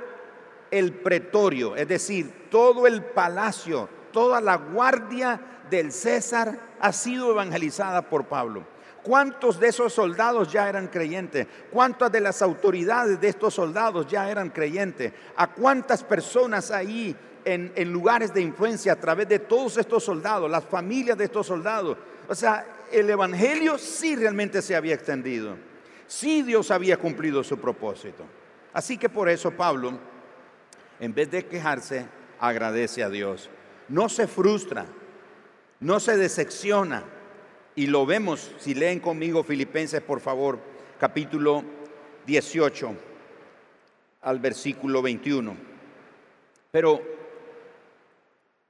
[0.71, 8.03] el pretorio, es decir, todo el palacio, toda la guardia del César ha sido evangelizada
[8.03, 8.65] por Pablo.
[9.03, 11.47] ¿Cuántos de esos soldados ya eran creyentes?
[11.71, 15.13] ¿Cuántas de las autoridades de estos soldados ya eran creyentes?
[15.35, 20.51] ¿A cuántas personas ahí en, en, lugares de influencia a través de todos estos soldados,
[20.51, 21.97] las familias de estos soldados?
[22.27, 25.55] O sea, el Evangelio sí realmente se había extendido.
[26.07, 28.23] Sí Dios había cumplido su propósito.
[28.73, 29.97] Así que por eso Pablo,
[30.99, 32.05] en vez de quejarse,
[32.39, 33.49] agradece a Dios.
[33.89, 34.85] No se frustra,
[35.79, 37.03] no se decepciona.
[37.75, 40.59] Y lo vemos, si leen conmigo Filipenses, por favor,
[40.99, 41.63] capítulo
[42.25, 42.95] 18
[44.21, 45.55] al versículo 21.
[46.71, 47.01] Pero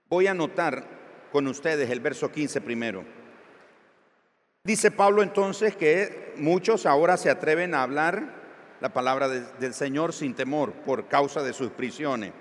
[0.10, 0.86] voy a anotar
[1.32, 3.17] con ustedes el verso 15 primero.
[4.68, 8.34] Dice Pablo entonces que muchos ahora se atreven a hablar
[8.82, 12.34] la palabra del Señor sin temor por causa de sus prisiones.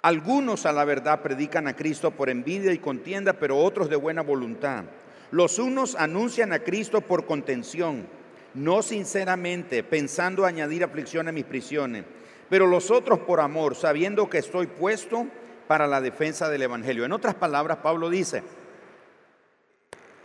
[0.00, 4.22] Algunos a la verdad predican a Cristo por envidia y contienda, pero otros de buena
[4.22, 4.84] voluntad.
[5.32, 8.06] Los unos anuncian a Cristo por contención,
[8.54, 12.06] no sinceramente, pensando añadir aflicción a mis prisiones,
[12.48, 15.26] pero los otros por amor, sabiendo que estoy puesto
[15.68, 17.04] para la defensa del Evangelio.
[17.04, 18.42] En otras palabras, Pablo dice,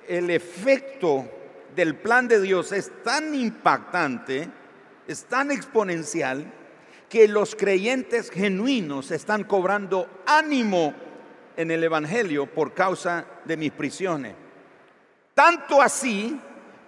[0.09, 1.29] el efecto
[1.75, 4.49] del plan de Dios es tan impactante,
[5.07, 6.51] es tan exponencial,
[7.07, 10.93] que los creyentes genuinos están cobrando ánimo
[11.55, 14.35] en el Evangelio por causa de mis prisiones.
[15.35, 16.39] Tanto así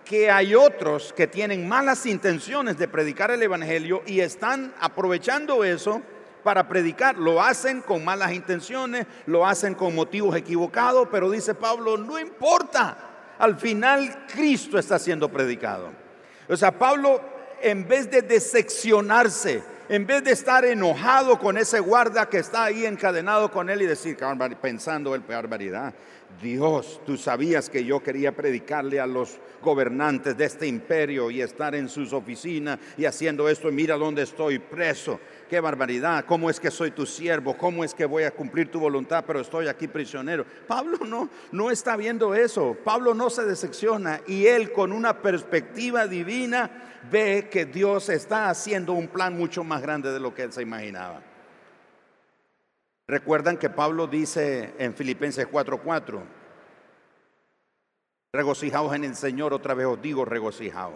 [0.04, 6.02] que hay otros que tienen malas intenciones de predicar el Evangelio y están aprovechando eso
[6.44, 7.18] para predicar.
[7.18, 13.11] Lo hacen con malas intenciones, lo hacen con motivos equivocados, pero dice Pablo, no importa
[13.42, 15.90] al final Cristo está siendo predicado.
[16.48, 17.20] O sea, Pablo,
[17.60, 22.86] en vez de decepcionarse, en vez de estar enojado con ese guarda que está ahí
[22.86, 24.16] encadenado con él y decir,
[24.62, 25.92] pensando el barbaridad,
[26.40, 31.74] Dios, tú sabías que yo quería predicarle a los gobernantes de este imperio y estar
[31.74, 35.20] en sus oficinas y haciendo esto, mira dónde estoy preso
[35.52, 38.80] qué barbaridad, cómo es que soy tu siervo, cómo es que voy a cumplir tu
[38.80, 40.46] voluntad, pero estoy aquí prisionero.
[40.66, 46.08] Pablo no, no está viendo eso, Pablo no se decepciona y él con una perspectiva
[46.08, 50.54] divina ve que Dios está haciendo un plan mucho más grande de lo que él
[50.54, 51.22] se imaginaba.
[53.06, 56.22] Recuerdan que Pablo dice en Filipenses 4:4,
[58.32, 60.96] regocijaos en el Señor, otra vez os digo regocijaos.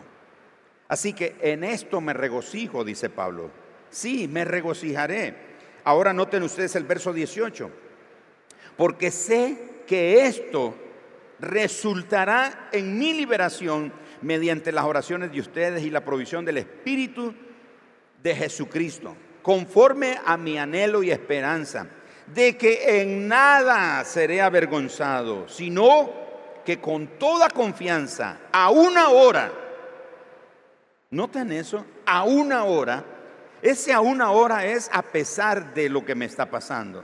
[0.88, 3.65] Así que en esto me regocijo, dice Pablo
[3.96, 5.34] Sí, me regocijaré.
[5.86, 7.72] Ahora noten ustedes el verso 18.
[8.76, 10.76] Porque sé que esto
[11.40, 17.34] resultará en mi liberación mediante las oraciones de ustedes y la provisión del Espíritu
[18.22, 21.88] de Jesucristo, conforme a mi anhelo y esperanza,
[22.28, 26.12] de que en nada seré avergonzado, sino
[26.66, 29.54] que con toda confianza, a una hora,
[31.12, 33.15] noten eso, a una hora,
[33.66, 37.04] ese aún ahora es a pesar de lo que me está pasando.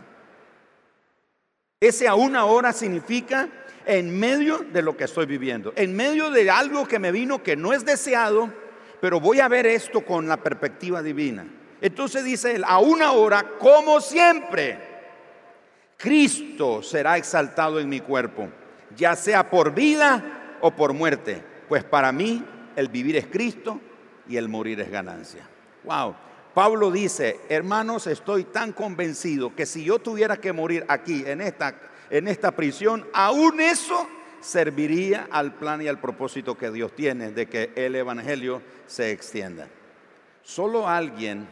[1.79, 3.49] Ese aún ahora significa
[3.83, 7.55] en medio de lo que estoy viviendo, en medio de algo que me vino que
[7.55, 8.53] no es deseado,
[8.99, 11.47] pero voy a ver esto con la perspectiva divina.
[11.81, 14.77] Entonces dice él, aún ahora, como siempre,
[15.97, 18.49] Cristo será exaltado en mi cuerpo,
[18.95, 22.45] ya sea por vida o por muerte, pues para mí
[22.75, 23.81] el vivir es Cristo
[24.27, 25.49] y el morir es ganancia.
[25.85, 26.13] Wow.
[26.53, 31.75] Pablo dice, hermanos, estoy tan convencido que si yo tuviera que morir aquí, en esta,
[32.09, 34.07] en esta prisión, aún eso
[34.41, 39.69] serviría al plan y al propósito que Dios tiene de que el Evangelio se extienda.
[40.43, 41.47] Solo alguien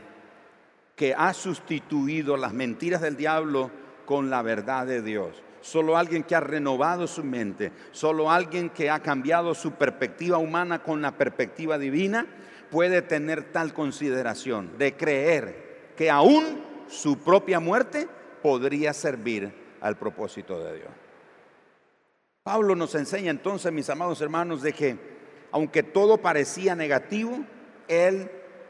[0.98, 3.72] que ha sustituido las mentiras del diablo
[4.06, 5.42] con la verdad de Dios.
[5.62, 10.84] Solo alguien que ha renovado su mente, solo alguien que ha cambiado su perspectiva humana
[10.84, 12.26] con la perspectiva divina,
[12.70, 18.08] puede tener tal consideración de creer que aún su propia muerte
[18.42, 20.92] podría servir al propósito de Dios.
[22.44, 24.98] Pablo nos enseña entonces, mis amados hermanos, de que
[25.52, 27.44] aunque todo parecía negativo,
[27.88, 28.30] él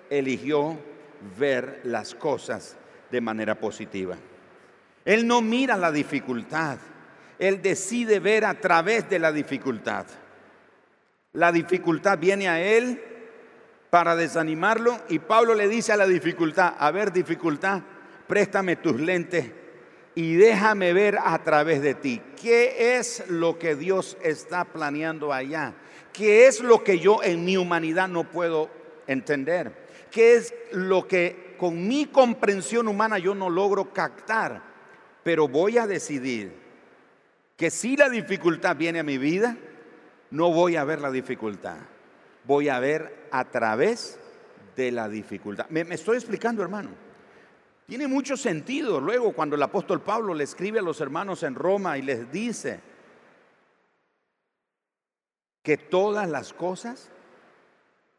[0.09, 0.77] eligió
[1.37, 2.77] ver las cosas
[3.11, 4.17] de manera positiva.
[5.05, 6.77] Él no mira la dificultad,
[7.37, 10.05] él decide ver a través de la dificultad.
[11.33, 13.01] La dificultad viene a él
[13.89, 17.81] para desanimarlo y Pablo le dice a la dificultad, a ver dificultad,
[18.27, 19.51] préstame tus lentes
[20.15, 22.21] y déjame ver a través de ti.
[22.39, 25.73] ¿Qué es lo que Dios está planeando allá?
[26.13, 28.69] ¿Qué es lo que yo en mi humanidad no puedo
[29.07, 29.87] entender?
[30.11, 34.61] ¿Qué es lo que con mi comprensión humana yo no logro captar?
[35.23, 36.53] Pero voy a decidir
[37.55, 39.57] que si la dificultad viene a mi vida,
[40.31, 41.77] no voy a ver la dificultad.
[42.49, 44.17] Voy a ver a través
[44.75, 45.67] de la dificultad.
[45.69, 46.89] Me, estoy explicando, hermano.
[47.85, 51.99] Tiene mucho sentido luego cuando el apóstol Pablo le escribe a los hermanos en Roma
[51.99, 52.79] y les dice
[55.61, 57.11] que todas las cosas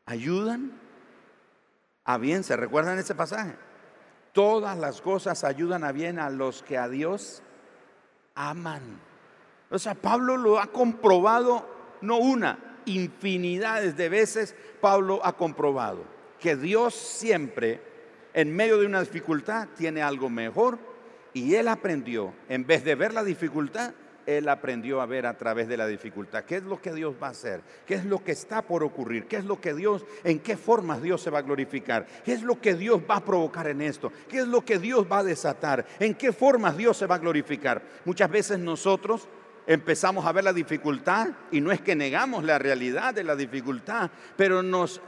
[0.07, 0.79] ayudan
[2.05, 2.45] a bien.
[2.45, 3.57] ¿Se recuerdan ese pasaje?
[4.33, 7.43] Todas las cosas ayudan a bien a los que a Dios
[8.37, 9.01] aman.
[9.71, 11.67] O sea, Pablo lo ha comprobado,
[12.01, 16.05] no una, infinidades de veces Pablo ha comprobado
[16.39, 17.81] que Dios siempre
[18.33, 20.79] en medio de una dificultad tiene algo mejor
[21.33, 23.93] y él aprendió, en vez de ver la dificultad,
[24.27, 26.45] él aprendió a ver a través de la dificultad.
[26.45, 29.27] Qué es lo que Dios va a hacer, qué es lo que está por ocurrir,
[29.27, 32.43] qué es lo que Dios, en qué formas Dios se va a glorificar, qué es
[32.43, 35.25] lo que Dios va a provocar en esto, qué es lo que Dios va a
[35.25, 37.83] desatar, en qué formas Dios se va a glorificar.
[38.05, 39.29] Muchas veces nosotros
[39.67, 44.11] empezamos a ver la dificultad y no es que negamos la realidad de la dificultad,
[44.37, 45.01] pero nos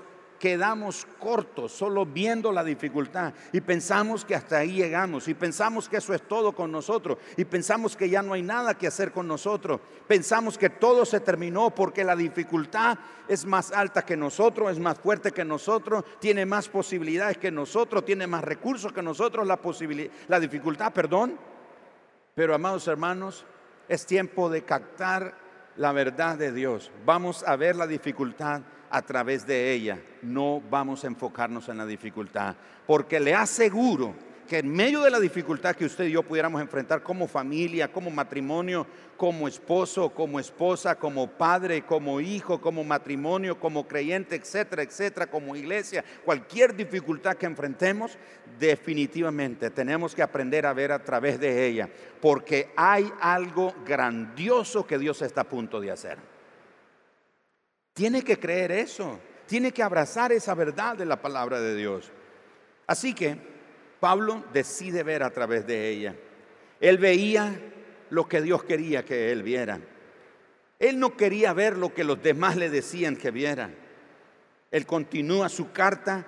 [0.42, 5.98] quedamos cortos solo viendo la dificultad y pensamos que hasta ahí llegamos y pensamos que
[5.98, 9.28] eso es todo con nosotros y pensamos que ya no hay nada que hacer con
[9.28, 9.80] nosotros.
[10.08, 14.98] Pensamos que todo se terminó porque la dificultad es más alta que nosotros, es más
[14.98, 19.60] fuerte que nosotros, tiene más posibilidades que nosotros, tiene más recursos que nosotros, la,
[20.26, 21.38] la dificultad, perdón.
[22.34, 23.46] Pero amados hermanos,
[23.92, 25.34] es tiempo de captar
[25.76, 26.90] la verdad de Dios.
[27.04, 30.02] Vamos a ver la dificultad a través de ella.
[30.22, 34.14] No vamos a enfocarnos en la dificultad, porque le aseguro
[34.52, 38.10] que en medio de la dificultad que usted y yo pudiéramos enfrentar como familia, como
[38.10, 38.86] matrimonio,
[39.16, 45.56] como esposo, como esposa, como padre, como hijo, como matrimonio, como creyente, etcétera, etcétera, como
[45.56, 48.18] iglesia, cualquier dificultad que enfrentemos,
[48.58, 51.88] definitivamente tenemos que aprender a ver a través de ella,
[52.20, 56.18] porque hay algo grandioso que Dios está a punto de hacer.
[57.94, 62.12] Tiene que creer eso, tiene que abrazar esa verdad de la palabra de Dios.
[62.86, 63.51] Así que
[64.02, 66.16] Pablo decide ver a través de ella.
[66.80, 67.54] Él veía
[68.10, 69.78] lo que Dios quería que él viera.
[70.80, 73.70] Él no quería ver lo que los demás le decían que viera.
[74.72, 76.26] Él continúa su carta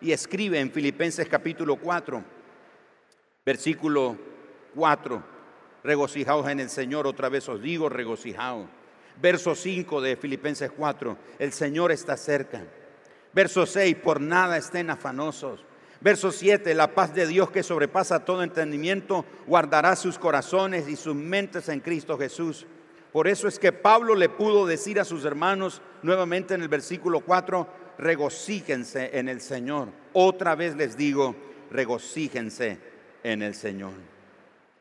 [0.00, 2.24] y escribe en Filipenses capítulo 4,
[3.46, 4.18] versículo
[4.74, 5.22] 4,
[5.84, 8.66] regocijaos en el Señor, otra vez os digo, regocijaos.
[9.20, 12.64] Verso 5 de Filipenses 4, el Señor está cerca.
[13.32, 15.64] Verso 6, por nada estén afanosos.
[16.02, 21.14] Verso 7, la paz de Dios que sobrepasa todo entendimiento guardará sus corazones y sus
[21.14, 22.66] mentes en Cristo Jesús.
[23.12, 27.20] Por eso es que Pablo le pudo decir a sus hermanos nuevamente en el versículo
[27.20, 29.88] 4, regocíjense en el Señor.
[30.12, 31.36] Otra vez les digo,
[31.70, 32.78] regocíjense
[33.22, 33.92] en el Señor.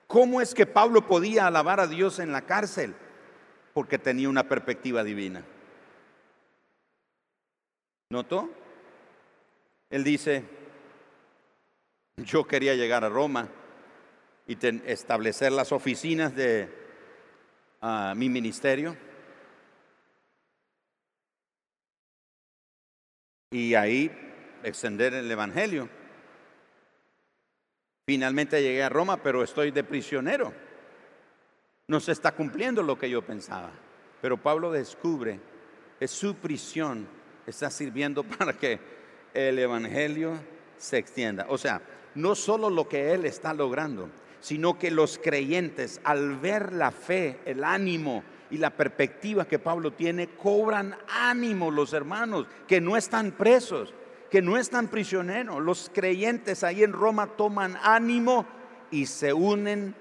[0.08, 2.96] ¿Cómo es que Pablo podía alabar a Dios en la cárcel?
[3.74, 5.44] porque tenía una perspectiva divina.
[8.10, 8.50] ¿Notó?
[9.90, 10.44] Él dice,
[12.24, 13.48] yo quería llegar a Roma
[14.48, 16.70] y establecer las oficinas de
[17.82, 18.96] ah, mi ministerio.
[23.52, 24.12] Y ahí
[24.64, 25.90] extender el Evangelio.
[28.08, 30.54] Finalmente llegué a Roma, pero estoy de prisionero
[31.92, 33.70] no se está cumpliendo lo que yo pensaba.
[34.22, 35.42] Pero Pablo descubre
[36.00, 37.06] que su prisión
[37.46, 38.80] está sirviendo para que
[39.34, 40.40] el Evangelio
[40.78, 41.48] se extienda.
[41.50, 41.82] O sea,
[42.16, 44.10] no solo lo que él está logrando,
[44.40, 49.94] sino que los creyentes al ver la fe, el ánimo y la perspectiva que Pablo
[49.94, 53.94] tiene, cobran ánimo los hermanos que no están presos,
[54.30, 55.62] que no están prisioneros.
[55.62, 58.46] Los creyentes ahí en Roma toman ánimo
[58.90, 59.96] y se unen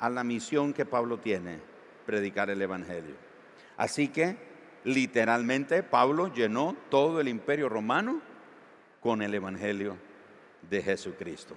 [0.00, 1.60] a la misión que Pablo tiene,
[2.04, 3.14] predicar el Evangelio.
[3.76, 4.36] Así que,
[4.84, 8.20] literalmente, Pablo llenó todo el imperio romano
[9.00, 10.07] con el Evangelio
[10.62, 11.54] de Jesucristo.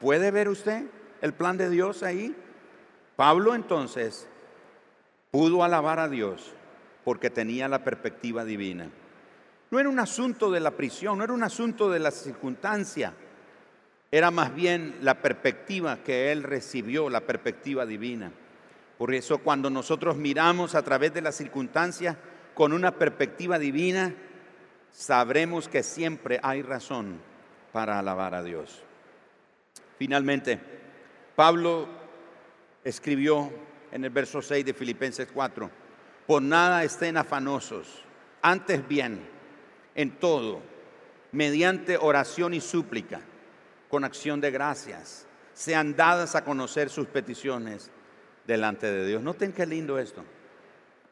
[0.00, 0.84] ¿Puede ver usted
[1.20, 2.34] el plan de Dios ahí?
[3.16, 4.26] Pablo entonces
[5.30, 6.52] pudo alabar a Dios
[7.04, 8.90] porque tenía la perspectiva divina.
[9.70, 13.14] No era un asunto de la prisión, no era un asunto de la circunstancia,
[14.10, 18.30] era más bien la perspectiva que él recibió, la perspectiva divina.
[18.98, 22.16] Por eso cuando nosotros miramos a través de las circunstancias
[22.54, 24.14] con una perspectiva divina,
[24.90, 27.31] sabremos que siempre hay razón
[27.72, 28.82] para alabar a Dios.
[29.98, 30.60] Finalmente,
[31.34, 31.88] Pablo
[32.84, 33.50] escribió
[33.90, 35.70] en el verso 6 de Filipenses 4,
[36.26, 38.04] por nada estén afanosos,
[38.42, 39.28] antes bien,
[39.94, 40.60] en todo,
[41.32, 43.20] mediante oración y súplica,
[43.88, 47.90] con acción de gracias, sean dadas a conocer sus peticiones
[48.46, 49.22] delante de Dios.
[49.22, 50.24] Noten qué lindo esto.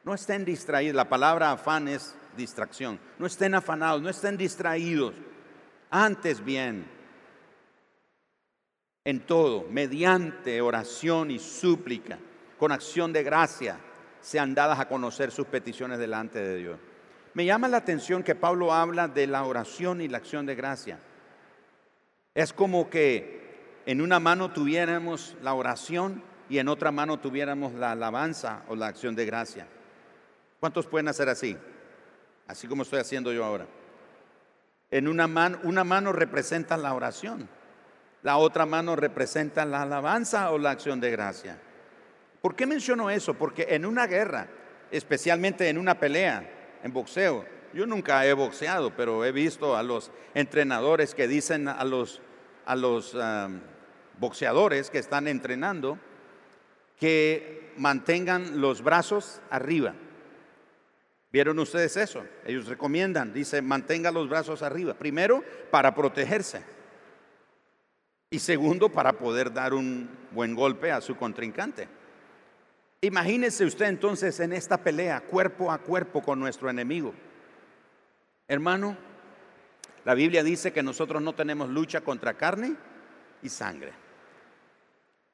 [0.05, 0.97] No estén distraídos.
[0.97, 2.99] La palabra afán es distracción.
[3.19, 5.15] No estén afanados, no estén distraídos.
[5.91, 6.87] Antes bien,
[9.05, 12.19] en todo, mediante oración y súplica,
[12.59, 13.77] con acción de gracia,
[14.21, 16.79] sean dadas a conocer sus peticiones delante de Dios.
[17.35, 20.99] Me llama la atención que Pablo habla de la oración y la acción de gracia.
[22.35, 23.41] Es como que
[23.87, 28.89] en una mano tuviéramos la oración y en otra mano tuviéramos la alabanza o la
[28.89, 29.67] acción de gracia.
[30.61, 31.57] ¿Cuántos pueden hacer así?
[32.47, 33.67] Así como estoy haciendo yo ahora.
[34.91, 37.49] En una mano, una mano representa la oración,
[38.23, 41.59] la otra mano representa la alabanza o la acción de gracia.
[42.43, 43.35] ¿Por qué menciono eso?
[43.35, 44.49] Porque en una guerra,
[44.91, 46.49] especialmente en una pelea,
[46.83, 51.85] en boxeo, yo nunca he boxeado, pero he visto a los entrenadores que dicen a
[51.85, 52.21] los,
[52.67, 53.17] a los
[54.19, 55.99] boxeadores que están entrenando
[56.99, 59.95] que mantengan los brazos arriba.
[61.33, 62.25] ¿Vieron ustedes eso?
[62.45, 64.95] Ellos recomiendan, dice, mantenga los brazos arriba.
[64.95, 66.63] Primero, para protegerse.
[68.31, 71.89] Y segundo, para poder dar un buen golpe a su contrincante.
[73.01, 77.15] Imagínese usted entonces en esta pelea, cuerpo a cuerpo con nuestro enemigo.
[78.47, 78.97] Hermano,
[80.05, 82.75] la Biblia dice que nosotros no tenemos lucha contra carne
[83.43, 83.93] y sangre.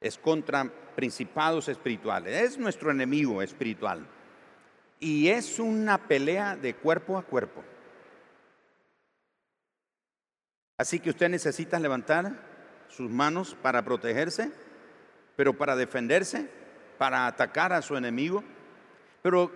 [0.01, 2.43] Es contra principados espirituales.
[2.43, 4.07] Es nuestro enemigo espiritual.
[4.99, 7.63] Y es una pelea de cuerpo a cuerpo.
[10.79, 12.33] Así que usted necesita levantar
[12.89, 14.51] sus manos para protegerse,
[15.37, 16.49] pero para defenderse
[16.97, 18.43] para atacar a su enemigo.
[19.23, 19.51] Pero,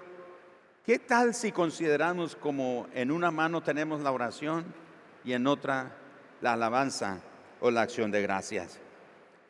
[0.84, 4.64] ¿qué tal si consideramos como en una mano tenemos la oración
[5.24, 5.92] y en otra
[6.40, 7.20] la alabanza
[7.60, 8.78] o la acción de gracias?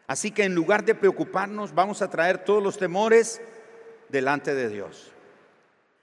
[0.06, 3.40] Así que en lugar de preocuparnos, vamos a traer todos los temores
[4.08, 5.12] delante de Dios.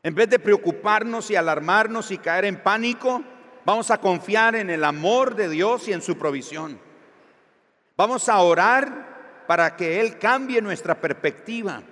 [0.08, 3.22] En vez de preocuparnos y alarmarnos y caer en pánico,
[3.66, 6.80] vamos a confiar en el amor de Dios y en su provisión.
[7.98, 11.84] Vamos a orar para que Él cambie nuestra perspectiva.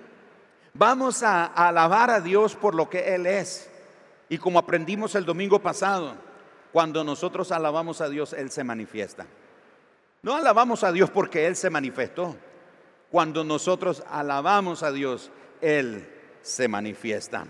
[0.72, 3.68] Vamos a, alabar a Dios por lo que Él es.
[4.30, 6.14] Y como aprendimos el domingo pasado,
[6.72, 9.26] cuando nosotros alabamos a Dios, Él se manifiesta.
[10.22, 12.34] No alabamos a Dios porque Él se manifestó.
[13.10, 16.08] Cuando nosotros alabamos a Dios, Él
[16.40, 17.46] se manifiesta.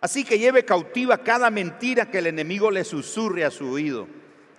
[0.00, 4.06] Así que lleve cautiva cada mentira que el enemigo le susurre a su oído.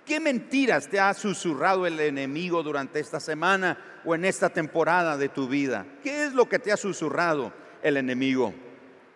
[0.04, 5.28] ¿Qué mentiras te ha susurrado el enemigo durante esta semana o en esta temporada de
[5.28, 5.86] tu vida?
[6.02, 8.54] ¿Qué es lo que te ha susurrado el enemigo?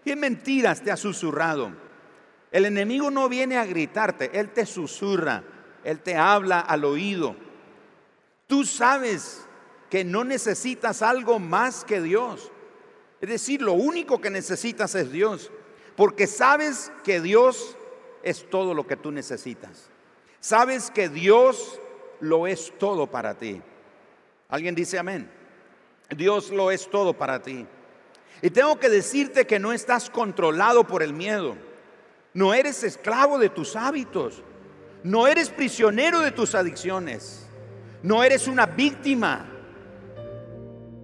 [0.04, 1.72] ¿Qué mentiras te ha susurrado?
[2.50, 5.42] El enemigo no viene a gritarte, él te susurra,
[5.82, 7.34] él te habla al oído.
[8.46, 9.46] Tú sabes
[9.88, 12.52] que no necesitas algo más que Dios.
[13.22, 15.50] Es decir, lo único que necesitas es Dios,
[15.96, 17.76] porque sabes que Dios
[18.22, 19.90] es todo lo que tú necesitas.
[20.40, 21.80] Sabes que Dios
[22.20, 23.62] lo es todo para ti.
[24.48, 25.30] ¿Alguien dice amén?
[26.10, 27.66] Dios lo es todo para ti.
[28.40, 31.56] Y tengo que decirte que no estás controlado por el miedo.
[32.34, 34.42] No eres esclavo de tus hábitos.
[35.04, 37.46] No eres prisionero de tus adicciones.
[38.02, 39.48] No eres una víctima.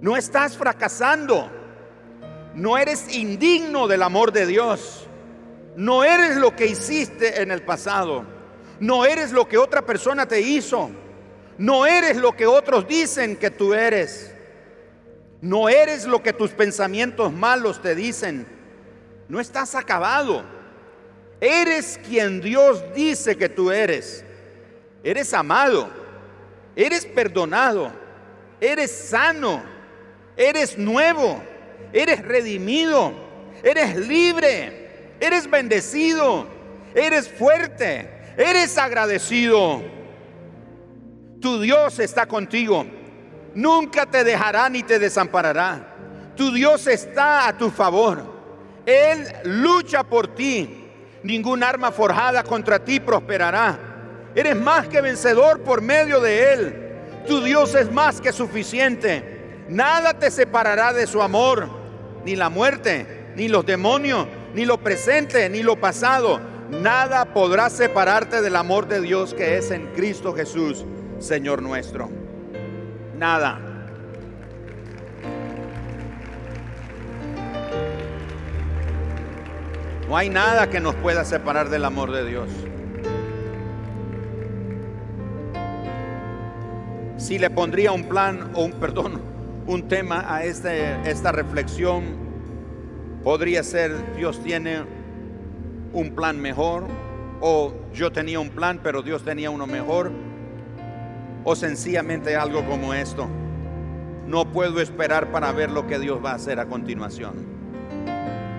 [0.01, 1.51] No estás fracasando.
[2.59, 5.07] No eres indigno del amor de Dios.
[5.77, 8.25] No eres lo que hiciste en el pasado.
[8.81, 10.91] No eres lo que otra persona te hizo.
[11.57, 14.35] No eres lo que otros dicen que tú eres.
[15.41, 18.45] No eres lo que tus pensamientos malos te dicen.
[19.29, 20.43] No estás acabado.
[21.41, 24.25] Eres quien Dios dice que tú eres.
[25.05, 25.89] Eres amado.
[26.75, 27.93] Eres perdonado.
[28.61, 29.63] Eres sano.
[30.37, 31.41] Eres nuevo.
[31.93, 33.13] Eres redimido.
[33.63, 35.17] Eres libre.
[35.21, 36.47] Eres bendecido.
[36.95, 39.83] Eres fuerte eres agradecido.
[41.41, 42.87] Tu Dios está contigo.
[43.55, 45.95] Nunca te dejará ni te desamparará.
[46.37, 48.23] Tu Dios está a tu favor.
[48.87, 50.87] Él lucha por ti.
[51.25, 53.77] Ningún arma forjada contra ti prosperará.
[54.35, 56.85] Eres más que vencedor por medio de Él.
[57.27, 59.38] Tu Dios es más que suficiente.
[59.69, 61.69] Nada te separará de su amor.
[62.25, 66.41] Ni la muerte, ni los demonios, ni lo presente, ni lo pasado.
[66.71, 70.85] Nada podrá separarte del amor de Dios que es en Cristo Jesús,
[71.19, 72.11] Señor nuestro.
[73.17, 73.61] Nada.
[80.09, 82.49] No hay nada que nos pueda separar del amor de Dios.
[87.19, 89.21] Si le pondría un plan o un perdón,
[89.69, 92.05] un tema a este, esta reflexión,
[93.23, 94.81] podría ser Dios tiene
[95.93, 96.87] un plan mejor
[97.41, 100.11] o yo tenía un plan pero Dios tenía uno mejor
[101.45, 103.29] o sencillamente algo como esto.
[104.27, 107.35] No puedo esperar para ver lo que Dios va a hacer a continuación.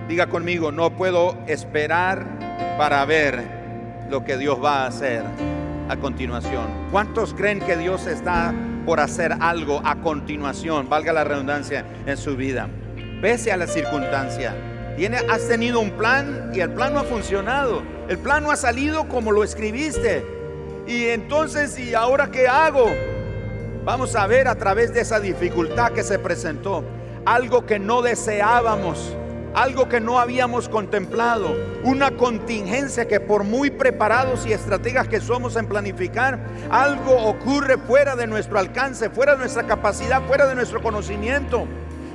[0.08, 2.24] Diga conmigo, no puedo esperar
[2.78, 3.42] para ver
[4.10, 5.24] lo que Dios va a hacer
[5.88, 6.66] a continuación.
[6.92, 8.54] ¿Cuántos creen que Dios está
[8.84, 12.68] por hacer algo a continuación, valga la redundancia, en su vida?
[13.20, 14.54] Pese a la circunstancia.
[14.96, 17.82] Tiene, has tenido un plan y el plan no ha funcionado.
[18.08, 20.24] El plan no ha salido como lo escribiste.
[20.86, 22.90] Y entonces, ¿y ahora qué hago?
[23.84, 26.84] Vamos a ver a través de esa dificultad que se presentó.
[27.24, 29.16] Algo que no deseábamos
[29.54, 35.56] algo que no habíamos contemplado, una contingencia que por muy preparados y estrategas que somos
[35.56, 36.38] en planificar,
[36.70, 41.66] algo ocurre fuera de nuestro alcance, fuera de nuestra capacidad, fuera de nuestro conocimiento.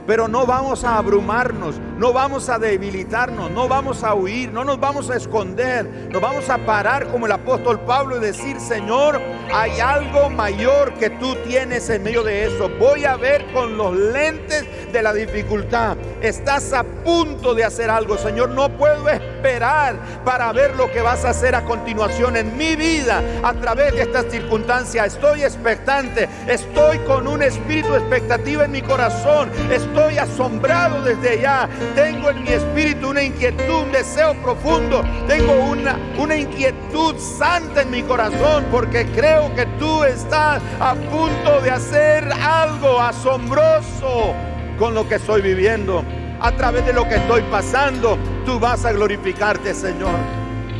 [0.08, 4.80] Pero no vamos a abrumarnos, no vamos a debilitarnos, no vamos a huir, no nos
[4.80, 9.22] vamos a esconder, nos vamos a parar como el apóstol Pablo y decir, Señor,
[9.54, 12.70] hay algo mayor que tú tienes en medio de eso.
[12.80, 15.98] Voy a ver con los lentes de la dificultad.
[16.22, 18.50] Estás a punto de hacer algo, Señor.
[18.50, 23.22] No puedo esperar para ver lo que vas a hacer a continuación en mi vida
[23.44, 25.14] a través de estas circunstancias.
[25.14, 29.52] Estoy expectante, estoy con un espíritu expectativa en mi corazón.
[29.72, 31.70] Estoy asombrado desde ya.
[31.94, 35.04] Tengo en mi espíritu una inquietud, un deseo profundo.
[35.28, 41.62] Tengo una, una inquietud santa en mi corazón porque creo que tú estás a punto
[41.62, 44.34] de hacer algo asombroso
[44.78, 46.04] con lo que estoy viviendo.
[46.42, 50.16] A través de lo que estoy pasando, tú vas a glorificarte, Señor.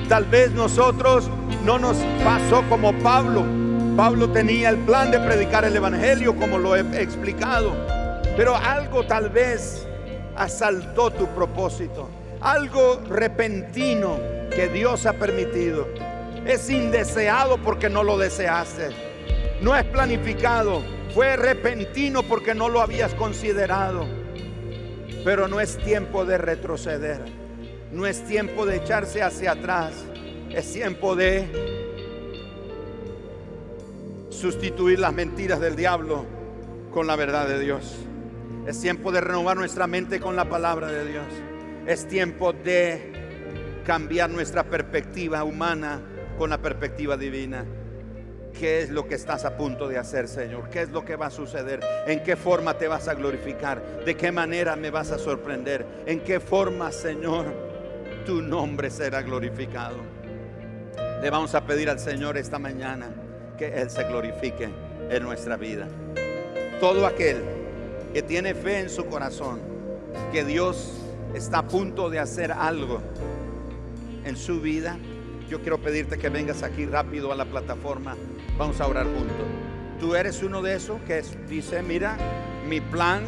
[0.10, 1.30] Tal vez nosotros
[1.64, 3.44] no nos pasó como Pablo.
[3.96, 7.74] Pablo tenía el plan de predicar el Evangelio como lo he explicado.
[8.36, 9.85] Pero algo tal vez
[10.36, 12.10] asaltó tu propósito.
[12.42, 14.20] Algo repentino
[14.54, 15.88] que Dios ha permitido.
[16.46, 18.90] Es indeseado porque no lo deseaste.
[19.62, 20.82] No es planificado.
[21.14, 24.06] Fue repentino porque no lo habías considerado.
[25.24, 27.22] Pero no es tiempo de retroceder.
[27.92, 29.94] No es tiempo de echarse hacia atrás.
[30.52, 31.48] Es tiempo de
[34.30, 36.26] sustituir las mentiras del diablo
[36.92, 37.96] con la verdad de Dios.
[38.66, 41.26] Es tiempo de renovar nuestra mente con la palabra de Dios.
[41.86, 43.14] Es tiempo de
[43.86, 46.02] cambiar nuestra perspectiva humana
[46.40, 47.64] con la perspectiva divina.
[48.60, 50.72] ¿Qué es lo que estás a punto de hacer, Señor?
[50.72, 51.80] ¿Qué es lo que va a suceder?
[52.08, 54.04] ¿En qué forma te vas a glorificar?
[54.04, 55.86] ¿De qué manera me vas a sorprender?
[56.08, 57.54] ¿En qué forma, Señor,
[58.26, 59.98] tu nombre será glorificado?
[61.22, 63.10] Le vamos a pedir al Señor esta mañana
[63.60, 64.70] que Él se glorifique
[65.08, 65.88] en nuestra vida.
[66.80, 67.65] Todo aquel
[68.16, 69.60] que tiene fe en su corazón,
[70.32, 70.94] que Dios
[71.34, 73.02] está a punto de hacer algo
[74.24, 74.98] en su vida,
[75.50, 78.16] yo quiero pedirte que vengas aquí rápido a la plataforma.
[78.58, 79.46] Vamos a orar juntos.
[80.00, 82.18] Tú eres uno de esos que dice, mira,
[82.70, 83.22] mi plan,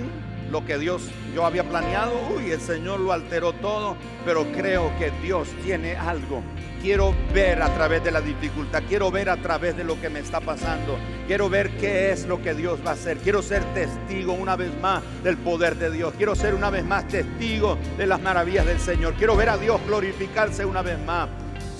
[0.52, 5.12] lo que Dios yo había planeado, uy, el Señor lo alteró todo, pero creo que
[5.22, 6.42] Dios tiene algo
[6.82, 10.20] quiero ver a través de la dificultad, quiero ver a través de lo que me
[10.20, 14.34] está pasando, quiero ver qué es lo que Dios va a hacer, quiero ser testigo
[14.34, 18.22] una vez más del poder de Dios, quiero ser una vez más testigo de las
[18.22, 21.30] maravillas del Señor, quiero ver a Dios glorificarse una vez más.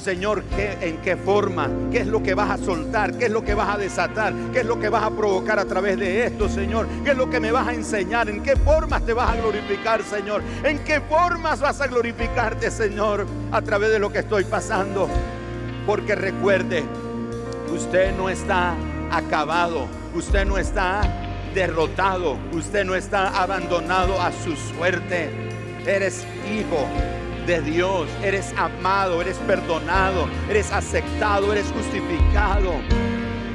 [0.02, 1.70] Señor, ¿qué, ¿en qué forma?
[1.92, 3.18] ¿Qué es lo que vas a soltar?
[3.18, 4.34] ¿Qué es lo que vas a desatar?
[4.54, 6.88] ¿Qué es lo que vas a provocar a través de esto, Señor?
[7.04, 8.30] ¿Qué es lo que me vas a enseñar?
[8.30, 10.42] ¿En qué formas te vas a glorificar, Señor?
[10.64, 13.26] ¿En qué formas vas a glorificarte, Señor?
[13.52, 15.10] A través de lo que estoy pasando.
[15.86, 16.84] Porque recuerde,
[17.74, 18.76] usted no está
[19.12, 21.02] acabado, usted no está
[21.54, 25.30] derrotado, usted no está abandonado a su suerte.
[25.86, 26.86] Eres hijo,
[27.48, 28.08] de Dios.
[28.22, 32.74] Eres amado, eres perdonado, eres aceptado, eres justificado.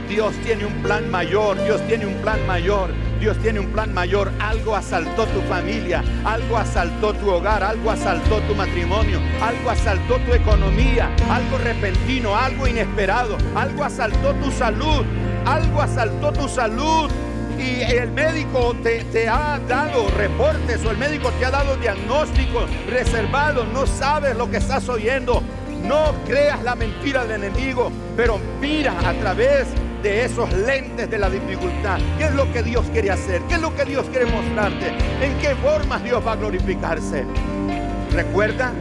[0.08, 2.90] Dios tiene un plan mayor, Dios tiene un plan mayor,
[3.20, 4.32] Dios tiene un plan mayor.
[4.40, 10.32] Algo asaltó tu familia, algo asaltó tu hogar, algo asaltó tu matrimonio, algo asaltó tu
[10.32, 15.04] economía, algo repentino, algo inesperado, algo asaltó tu salud,
[15.46, 17.10] algo asaltó tu salud
[17.62, 22.68] y el médico te, te, ha dado reportes o el médico te ha dado diagnósticos
[22.88, 25.42] reservados, no sabes lo que estás oyendo,
[25.84, 29.68] no creas la mentira del enemigo, pero mira a través
[30.02, 32.00] de esos lentes de la dificultad.
[32.18, 33.40] ¿Qué es lo que Dios quiere hacer?
[33.42, 34.88] ¿Qué es lo que Dios quiere mostrarte?
[35.20, 37.24] ¿En qué formas Dios va a glorificarse?
[38.12, 38.72] Recuerda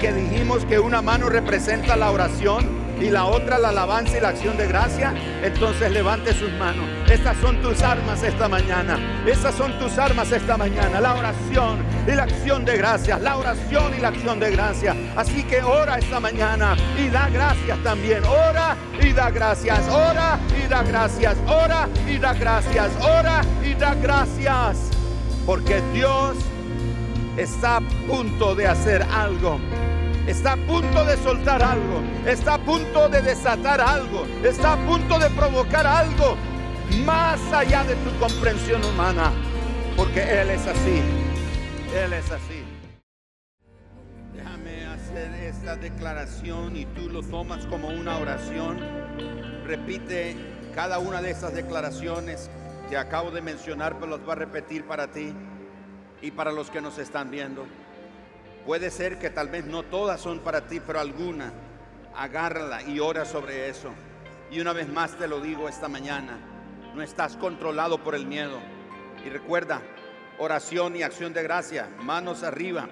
[0.00, 4.28] que dijimos que una mano representa la oración y la otra la alabanza y la
[4.28, 6.84] acción de gracia, entonces levante sus manos.
[7.10, 8.98] Estas son tus armas esta mañana.
[9.26, 11.00] Estas son tus armas esta mañana.
[11.00, 13.20] La oración y la acción de gracias.
[13.20, 14.96] La oración y la acción de gracias.
[15.16, 18.22] Así que ora esta mañana y da gracias también.
[18.24, 19.88] Ora y da gracias.
[19.88, 21.36] Ora y da gracias.
[21.46, 22.90] Ora y da gracias.
[23.00, 24.90] Ora y da gracias.
[25.46, 26.36] Porque Dios
[27.36, 29.58] está a punto de hacer algo
[30.30, 35.18] está a punto de soltar algo, está a punto de desatar algo, está a punto
[35.18, 36.36] de provocar algo
[37.04, 39.32] más allá de tu comprensión humana,
[39.96, 41.02] porque Él es así,
[41.94, 42.64] Él es así.
[44.32, 48.78] Déjame hacer esta declaración y tú lo tomas como una oración.
[49.66, 50.36] Repite
[50.76, 52.48] cada una de estas declaraciones
[52.88, 55.32] que acabo de mencionar, pero las voy a repetir para ti
[56.22, 57.66] y para los que nos están viendo.
[58.66, 61.52] Puede ser que tal vez no todas son para ti, pero alguna.
[62.14, 63.90] Agárrala y ora sobre eso.
[64.50, 66.38] Y una vez más te lo digo esta mañana,
[66.94, 68.58] no estás controlado por el miedo.
[69.24, 69.80] Y recuerda,
[70.38, 72.88] oración y acción de gracia, manos arriba.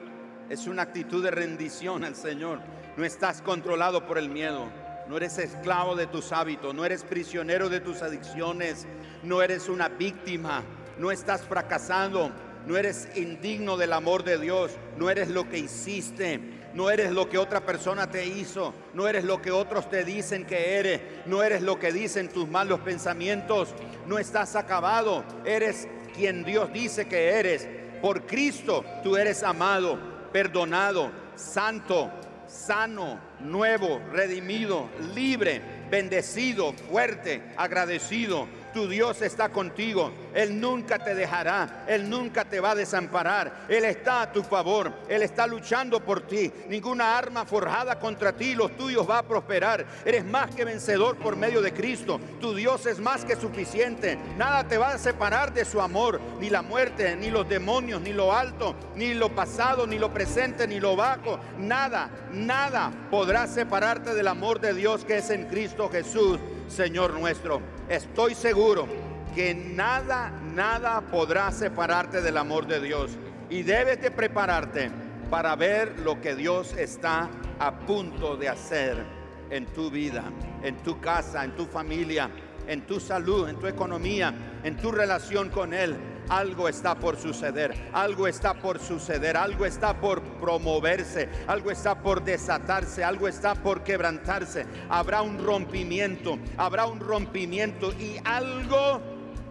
[0.48, 2.60] Es una actitud de rendición al Señor.
[2.96, 4.68] No estás controlado por el miedo.
[5.08, 8.86] No eres esclavo de tus hábitos, no eres prisionero de tus adicciones,
[9.22, 10.62] no eres una víctima,
[10.98, 12.30] no estás fracasando,
[12.68, 16.38] no eres indigno del amor de Dios, no eres lo que hiciste,
[16.74, 20.44] no eres lo que otra persona te hizo, no eres lo que otros te dicen
[20.44, 23.70] que eres, no eres lo que dicen tus malos pensamientos,
[24.06, 27.66] no estás acabado, eres quien Dios dice que eres.
[28.02, 29.98] Por Cristo tú eres amado,
[30.30, 32.10] perdonado, santo,
[32.46, 40.12] sano, nuevo, redimido, libre, bendecido, fuerte, agradecido tu Dios está contigo.
[40.34, 41.84] Él nunca te dejará.
[41.86, 43.66] Él nunca te va a desamparar.
[43.68, 44.92] Él está a tu favor.
[45.08, 46.52] Él está luchando por ti.
[46.68, 49.84] Ninguna arma forjada contra ti, los tuyos va a prosperar.
[50.04, 52.20] Eres más que vencedor por medio de Cristo.
[52.40, 54.18] Tu Dios es más que suficiente.
[54.36, 56.20] Nada te va a separar de su amor.
[56.40, 60.66] Ni la muerte, ni los demonios, ni lo alto, ni lo pasado, ni lo presente,
[60.66, 61.38] ni lo bajo.
[61.58, 66.38] Nada, nada podrá separarte del amor de Dios que es en Cristo Jesús,
[66.68, 68.86] Señor nuestro estoy seguro
[69.34, 73.12] que nada, nada podrá separarte del amor de Dios.
[73.50, 74.90] Y debes de prepararte
[75.30, 79.04] para ver lo que Dios está a punto de hacer
[79.50, 80.24] en tu vida,
[80.62, 82.30] en tu casa, en tu familia,
[82.66, 85.96] en tu salud, en tu economía, en tu relación con Él
[86.28, 92.22] algo está por suceder, algo está por suceder, algo está por promoverse, algo está por
[92.22, 94.66] desatarse, algo está por quebrantarse.
[94.88, 99.00] Habrá un rompimiento, habrá un rompimiento y algo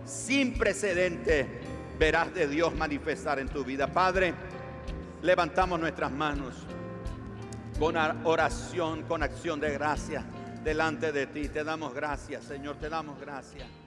[0.05, 1.61] sin precedente
[1.99, 3.87] verás de Dios manifestar en tu vida.
[3.87, 4.33] Padre,
[5.21, 6.55] levantamos nuestras manos
[7.79, 10.23] con oración, con acción de gracia
[10.63, 11.49] delante de ti.
[11.49, 13.86] Te damos gracias, Señor, te damos gracias.